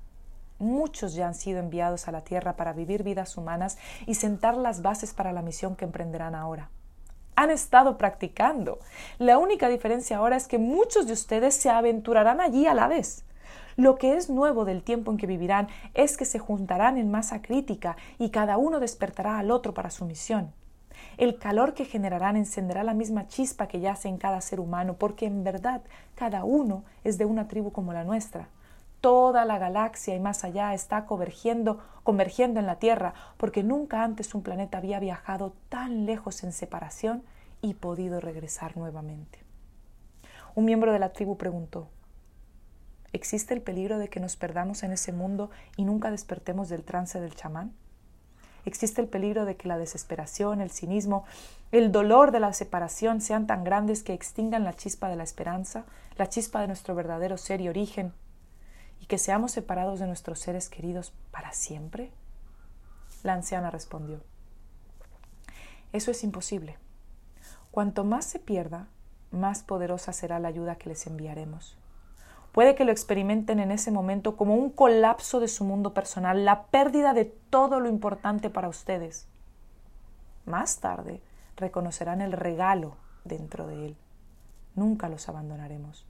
Muchos 0.58 1.14
ya 1.14 1.28
han 1.28 1.34
sido 1.36 1.60
enviados 1.60 2.08
a 2.08 2.12
la 2.12 2.24
Tierra 2.24 2.56
para 2.56 2.72
vivir 2.72 3.04
vidas 3.04 3.36
humanas 3.36 3.78
y 4.04 4.16
sentar 4.16 4.56
las 4.56 4.82
bases 4.82 5.14
para 5.14 5.32
la 5.32 5.42
misión 5.42 5.76
que 5.76 5.84
emprenderán 5.84 6.34
ahora 6.34 6.70
han 7.36 7.50
estado 7.50 7.98
practicando. 7.98 8.80
La 9.18 9.38
única 9.38 9.68
diferencia 9.68 10.16
ahora 10.16 10.36
es 10.36 10.48
que 10.48 10.58
muchos 10.58 11.06
de 11.06 11.12
ustedes 11.12 11.54
se 11.54 11.70
aventurarán 11.70 12.40
allí 12.40 12.66
a 12.66 12.74
la 12.74 12.88
vez. 12.88 13.24
Lo 13.76 13.96
que 13.96 14.16
es 14.16 14.30
nuevo 14.30 14.64
del 14.64 14.82
tiempo 14.82 15.12
en 15.12 15.18
que 15.18 15.26
vivirán 15.26 15.68
es 15.92 16.16
que 16.16 16.24
se 16.24 16.38
juntarán 16.38 16.96
en 16.96 17.10
masa 17.10 17.42
crítica 17.42 17.96
y 18.18 18.30
cada 18.30 18.56
uno 18.56 18.80
despertará 18.80 19.38
al 19.38 19.50
otro 19.50 19.74
para 19.74 19.90
su 19.90 20.06
misión. 20.06 20.52
El 21.18 21.38
calor 21.38 21.74
que 21.74 21.84
generarán 21.84 22.36
encenderá 22.36 22.84
la 22.84 22.94
misma 22.94 23.26
chispa 23.26 23.68
que 23.68 23.80
yace 23.80 24.08
en 24.08 24.16
cada 24.16 24.40
ser 24.40 24.60
humano, 24.60 24.96
porque 24.98 25.26
en 25.26 25.44
verdad 25.44 25.82
cada 26.14 26.44
uno 26.44 26.84
es 27.04 27.18
de 27.18 27.26
una 27.26 27.48
tribu 27.48 27.70
como 27.70 27.92
la 27.92 28.04
nuestra. 28.04 28.48
Toda 29.00 29.44
la 29.44 29.58
galaxia 29.58 30.14
y 30.14 30.20
más 30.20 30.44
allá 30.44 30.74
está 30.74 31.06
convergiendo, 31.06 31.78
convergiendo 32.02 32.60
en 32.60 32.66
la 32.66 32.78
Tierra, 32.78 33.14
porque 33.36 33.62
nunca 33.62 34.02
antes 34.02 34.34
un 34.34 34.42
planeta 34.42 34.78
había 34.78 34.98
viajado 35.00 35.54
tan 35.68 36.06
lejos 36.06 36.42
en 36.42 36.52
separación 36.52 37.22
y 37.62 37.74
podido 37.74 38.20
regresar 38.20 38.76
nuevamente. 38.76 39.40
Un 40.54 40.64
miembro 40.64 40.92
de 40.92 40.98
la 40.98 41.12
tribu 41.12 41.36
preguntó, 41.36 41.88
¿existe 43.12 43.54
el 43.54 43.60
peligro 43.60 43.98
de 43.98 44.08
que 44.08 44.20
nos 44.20 44.36
perdamos 44.36 44.82
en 44.82 44.92
ese 44.92 45.12
mundo 45.12 45.50
y 45.76 45.84
nunca 45.84 46.10
despertemos 46.10 46.68
del 46.68 46.84
trance 46.84 47.20
del 47.20 47.34
chamán? 47.34 47.74
¿Existe 48.64 49.00
el 49.00 49.06
peligro 49.06 49.44
de 49.44 49.56
que 49.56 49.68
la 49.68 49.78
desesperación, 49.78 50.60
el 50.60 50.70
cinismo, 50.70 51.24
el 51.70 51.92
dolor 51.92 52.32
de 52.32 52.40
la 52.40 52.52
separación 52.52 53.20
sean 53.20 53.46
tan 53.46 53.62
grandes 53.62 54.02
que 54.02 54.12
extingan 54.12 54.64
la 54.64 54.74
chispa 54.74 55.08
de 55.08 55.16
la 55.16 55.22
esperanza, 55.22 55.84
la 56.16 56.28
chispa 56.28 56.60
de 56.60 56.66
nuestro 56.66 56.94
verdadero 56.94 57.36
ser 57.36 57.60
y 57.60 57.68
origen, 57.68 58.12
y 59.00 59.06
que 59.06 59.18
seamos 59.18 59.52
separados 59.52 60.00
de 60.00 60.06
nuestros 60.06 60.38
seres 60.38 60.68
queridos 60.68 61.12
para 61.30 61.52
siempre? 61.52 62.10
La 63.22 63.34
anciana 63.34 63.70
respondió, 63.70 64.20
eso 65.92 66.10
es 66.10 66.22
imposible. 66.24 66.76
Cuanto 67.70 68.04
más 68.04 68.24
se 68.24 68.38
pierda, 68.38 68.88
más 69.30 69.62
poderosa 69.62 70.12
será 70.12 70.38
la 70.38 70.48
ayuda 70.48 70.76
que 70.76 70.88
les 70.88 71.06
enviaremos. 71.06 71.78
Puede 72.52 72.74
que 72.74 72.84
lo 72.84 72.92
experimenten 72.92 73.60
en 73.60 73.70
ese 73.70 73.90
momento 73.90 74.36
como 74.36 74.54
un 74.54 74.70
colapso 74.70 75.40
de 75.40 75.48
su 75.48 75.64
mundo 75.64 75.92
personal, 75.92 76.44
la 76.44 76.64
pérdida 76.66 77.12
de 77.12 77.26
todo 77.26 77.80
lo 77.80 77.88
importante 77.88 78.48
para 78.50 78.68
ustedes. 78.68 79.28
Más 80.46 80.80
tarde 80.80 81.20
reconocerán 81.56 82.20
el 82.20 82.32
regalo 82.32 82.96
dentro 83.24 83.66
de 83.66 83.86
él. 83.86 83.96
Nunca 84.74 85.08
los 85.08 85.28
abandonaremos. 85.28 86.06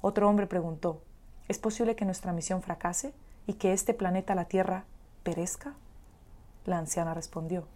Otro 0.00 0.28
hombre 0.28 0.46
preguntó, 0.46 1.02
¿es 1.48 1.58
posible 1.58 1.96
que 1.96 2.04
nuestra 2.04 2.32
misión 2.32 2.62
fracase 2.62 3.14
y 3.46 3.54
que 3.54 3.72
este 3.72 3.94
planeta, 3.94 4.34
la 4.34 4.46
Tierra, 4.46 4.84
perezca? 5.22 5.74
La 6.64 6.78
anciana 6.78 7.14
respondió, 7.14 7.66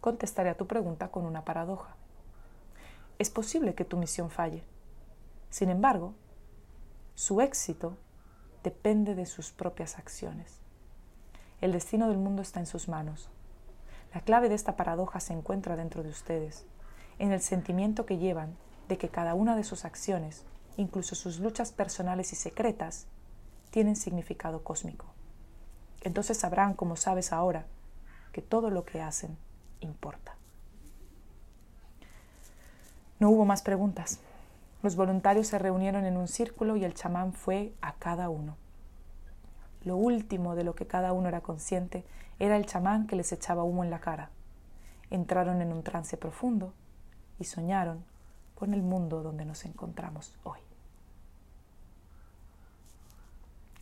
contestaré 0.00 0.50
a 0.50 0.56
tu 0.56 0.66
pregunta 0.66 1.08
con 1.08 1.24
una 1.24 1.44
paradoja. 1.44 1.96
Es 3.18 3.30
posible 3.30 3.74
que 3.74 3.84
tu 3.84 3.96
misión 3.96 4.30
falle. 4.30 4.62
Sin 5.50 5.68
embargo, 5.68 6.14
su 7.14 7.40
éxito 7.40 7.96
depende 8.62 9.14
de 9.14 9.26
sus 9.26 9.50
propias 9.50 9.98
acciones. 9.98 10.60
El 11.60 11.72
destino 11.72 12.08
del 12.08 12.18
mundo 12.18 12.42
está 12.42 12.60
en 12.60 12.66
sus 12.66 12.88
manos. 12.88 13.28
La 14.14 14.22
clave 14.22 14.48
de 14.48 14.54
esta 14.54 14.76
paradoja 14.76 15.20
se 15.20 15.32
encuentra 15.32 15.76
dentro 15.76 16.02
de 16.02 16.08
ustedes, 16.08 16.64
en 17.18 17.32
el 17.32 17.40
sentimiento 17.40 18.06
que 18.06 18.18
llevan 18.18 18.56
de 18.88 18.96
que 18.96 19.08
cada 19.08 19.34
una 19.34 19.54
de 19.54 19.64
sus 19.64 19.84
acciones, 19.84 20.44
incluso 20.76 21.14
sus 21.14 21.38
luchas 21.40 21.72
personales 21.72 22.32
y 22.32 22.36
secretas, 22.36 23.06
tienen 23.70 23.96
significado 23.96 24.62
cósmico. 24.64 25.06
Entonces 26.02 26.38
sabrán, 26.38 26.74
como 26.74 26.96
sabes 26.96 27.32
ahora, 27.32 27.66
que 28.32 28.42
todo 28.42 28.70
lo 28.70 28.84
que 28.84 29.00
hacen 29.00 29.36
importa. 29.80 30.34
No 33.18 33.30
hubo 33.30 33.44
más 33.44 33.62
preguntas. 33.62 34.18
Los 34.82 34.96
voluntarios 34.96 35.48
se 35.48 35.58
reunieron 35.58 36.06
en 36.06 36.16
un 36.16 36.26
círculo 36.26 36.76
y 36.76 36.84
el 36.84 36.94
chamán 36.94 37.34
fue 37.34 37.74
a 37.82 37.92
cada 37.94 38.30
uno. 38.30 38.56
Lo 39.84 39.96
último 39.96 40.54
de 40.54 40.64
lo 40.64 40.74
que 40.74 40.86
cada 40.86 41.12
uno 41.12 41.28
era 41.28 41.42
consciente 41.42 42.04
era 42.38 42.56
el 42.56 42.66
chamán 42.66 43.06
que 43.06 43.16
les 43.16 43.32
echaba 43.32 43.62
humo 43.62 43.84
en 43.84 43.90
la 43.90 44.00
cara. 44.00 44.30
Entraron 45.10 45.60
en 45.60 45.72
un 45.72 45.82
trance 45.82 46.16
profundo 46.16 46.72
y 47.38 47.44
soñaron 47.44 48.04
con 48.60 48.74
el 48.74 48.82
mundo 48.82 49.22
donde 49.22 49.46
nos 49.46 49.64
encontramos 49.64 50.34
hoy. 50.44 50.60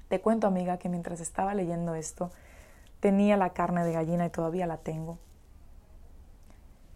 Te 0.09 0.21
cuento, 0.21 0.47
amiga, 0.47 0.79
que 0.79 0.89
mientras 0.89 1.19
estaba 1.19 1.53
leyendo 1.53 1.97
esto, 1.97 2.31
tenía 3.01 3.37
la 3.37 3.51
carne 3.51 3.85
de 3.85 3.93
gallina 3.93 4.25
y 4.27 4.31
todavía 4.31 4.69
la 4.69 4.77
tengo. 4.77 5.19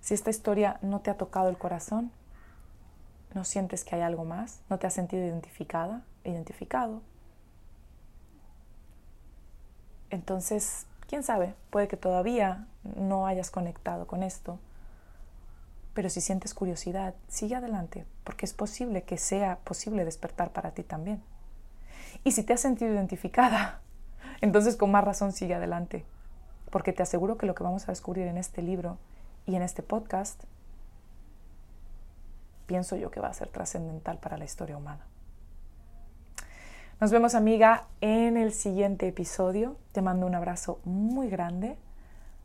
Si 0.00 0.14
esta 0.14 0.30
historia 0.30 0.78
no 0.80 1.00
te 1.00 1.10
ha 1.10 1.18
tocado 1.18 1.48
el 1.48 1.58
corazón, 1.58 2.12
no 3.34 3.44
sientes 3.44 3.82
que 3.82 3.96
hay 3.96 4.02
algo 4.02 4.24
más, 4.24 4.60
no 4.70 4.78
te 4.78 4.86
has 4.86 4.94
sentido 4.94 5.24
identificada, 5.24 6.02
identificado, 6.22 7.02
entonces, 10.10 10.86
quién 11.08 11.24
sabe, 11.24 11.54
puede 11.70 11.88
que 11.88 11.96
todavía 11.96 12.68
no 12.84 13.26
hayas 13.26 13.50
conectado 13.50 14.06
con 14.06 14.22
esto, 14.22 14.60
pero 15.94 16.08
si 16.08 16.20
sientes 16.20 16.54
curiosidad, 16.54 17.14
sigue 17.28 17.56
adelante, 17.56 18.06
porque 18.24 18.46
es 18.46 18.54
posible 18.54 19.02
que 19.02 19.18
sea 19.18 19.58
posible 19.64 20.04
despertar 20.04 20.52
para 20.52 20.72
ti 20.72 20.82
también. 20.82 21.22
Y 22.24 22.32
si 22.32 22.42
te 22.42 22.52
has 22.52 22.60
sentido 22.60 22.92
identificada, 22.92 23.80
entonces 24.40 24.76
con 24.76 24.90
más 24.90 25.04
razón 25.04 25.32
sigue 25.32 25.54
adelante, 25.54 26.04
porque 26.70 26.92
te 26.92 27.02
aseguro 27.02 27.36
que 27.36 27.46
lo 27.46 27.54
que 27.54 27.64
vamos 27.64 27.88
a 27.88 27.92
descubrir 27.92 28.26
en 28.26 28.38
este 28.38 28.62
libro 28.62 28.98
y 29.46 29.56
en 29.56 29.62
este 29.62 29.82
podcast, 29.82 30.42
pienso 32.66 32.96
yo 32.96 33.10
que 33.10 33.20
va 33.20 33.28
a 33.28 33.34
ser 33.34 33.48
trascendental 33.48 34.18
para 34.18 34.38
la 34.38 34.44
historia 34.44 34.76
humana. 34.76 35.04
Nos 37.00 37.10
vemos 37.10 37.34
amiga 37.34 37.88
en 38.00 38.36
el 38.36 38.52
siguiente 38.52 39.08
episodio. 39.08 39.76
Te 39.90 40.02
mando 40.02 40.24
un 40.24 40.36
abrazo 40.36 40.78
muy 40.84 41.28
grande, 41.28 41.76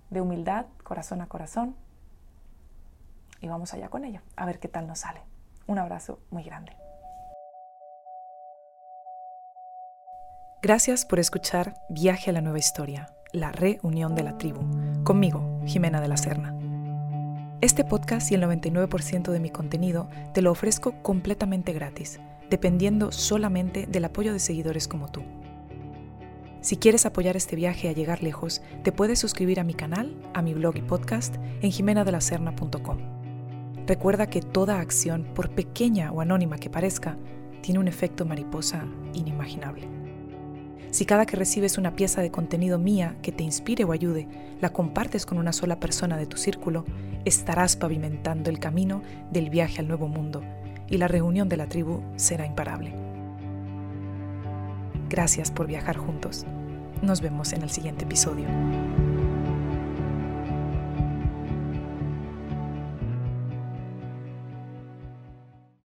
de 0.10 0.20
humildad, 0.20 0.66
corazón 0.84 1.22
a 1.22 1.28
corazón. 1.28 1.76
Y 3.42 3.48
vamos 3.48 3.74
allá 3.74 3.90
con 3.90 4.06
ello, 4.06 4.22
a 4.36 4.46
ver 4.46 4.60
qué 4.60 4.68
tal 4.68 4.88
nos 4.88 5.00
sale. 5.00 5.22
Un 5.66 5.80
abrazo 5.80 6.20
muy 6.30 6.44
grande. 6.44 6.76
Gracias 10.62 11.06
por 11.06 11.20
escuchar 11.20 11.76
Viaje 11.90 12.32
a 12.32 12.34
la 12.34 12.42
Nueva 12.42 12.60
Historia, 12.60 13.14
la 13.32 13.52
reunión 13.52 14.16
de 14.16 14.24
la 14.24 14.38
tribu, 14.38 14.62
conmigo, 15.04 15.62
Jimena 15.66 16.02
de 16.02 16.08
la 16.08 16.18
Serna. 16.18 16.56
Este 17.62 17.84
podcast 17.84 18.32
y 18.32 18.36
el 18.36 18.44
99% 18.44 19.32
de 19.32 19.40
mi 19.40 19.50
contenido 19.50 20.10
te 20.34 20.42
lo 20.42 20.52
ofrezco 20.52 21.02
completamente 21.04 21.74
gratis 21.74 22.20
dependiendo 22.50 23.12
solamente 23.12 23.88
del 23.88 24.06
apoyo 24.06 24.34
de 24.34 24.40
seguidores 24.40 24.88
como 24.88 25.12
tú. 25.12 25.24
Si 26.62 26.78
quieres 26.78 27.06
apoyar 27.06 27.38
este 27.38 27.56
viaje 27.56 27.88
a 27.88 27.94
llegar 27.94 28.24
lejos, 28.24 28.62
te 28.84 28.92
puedes 28.92 29.20
suscribir 29.20 29.60
a 29.60 29.64
mi 29.64 29.74
canal, 29.74 30.16
a 30.34 30.42
mi 30.42 30.54
blog 30.54 30.76
y 30.78 30.82
podcast 30.82 31.36
en 31.62 31.72
jimenadelacerna.com. 31.72 33.17
Recuerda 33.88 34.28
que 34.28 34.42
toda 34.42 34.82
acción, 34.82 35.24
por 35.34 35.50
pequeña 35.50 36.12
o 36.12 36.20
anónima 36.20 36.58
que 36.58 36.70
parezca, 36.70 37.18
tiene 37.62 37.80
un 37.80 37.88
efecto 37.88 38.26
mariposa 38.26 38.86
inimaginable. 39.14 39.88
Si 40.92 41.06
cada 41.06 41.26
que 41.26 41.38
recibes 41.38 41.78
una 41.78 41.96
pieza 41.96 42.22
de 42.22 42.30
contenido 42.30 42.80
mía 42.80 43.16
que 43.22 43.32
te 43.32 43.44
inspire 43.44 43.86
o 43.86 43.94
ayude, 43.94 44.28
la 44.60 44.74
compartes 44.74 45.26
con 45.26 45.38
una 45.38 45.54
sola 45.54 45.80
persona 45.80 46.18
de 46.18 46.26
tu 46.26 46.36
círculo, 46.36 46.84
estarás 47.24 47.78
pavimentando 47.78 48.50
el 48.50 48.60
camino 48.60 49.02
del 49.32 49.50
viaje 49.50 49.80
al 49.80 49.88
nuevo 49.88 50.10
mundo 50.10 50.44
y 50.90 50.98
la 50.98 51.08
reunión 51.08 51.48
de 51.48 51.58
la 51.58 51.68
tribu 51.68 52.02
será 52.18 52.46
imparable. 52.46 52.94
Gracias 55.10 55.50
por 55.50 55.66
viajar 55.66 55.96
juntos. 55.96 56.46
Nos 57.02 57.22
vemos 57.22 57.54
en 57.54 57.62
el 57.62 57.70
siguiente 57.70 58.04
episodio. 58.04 58.48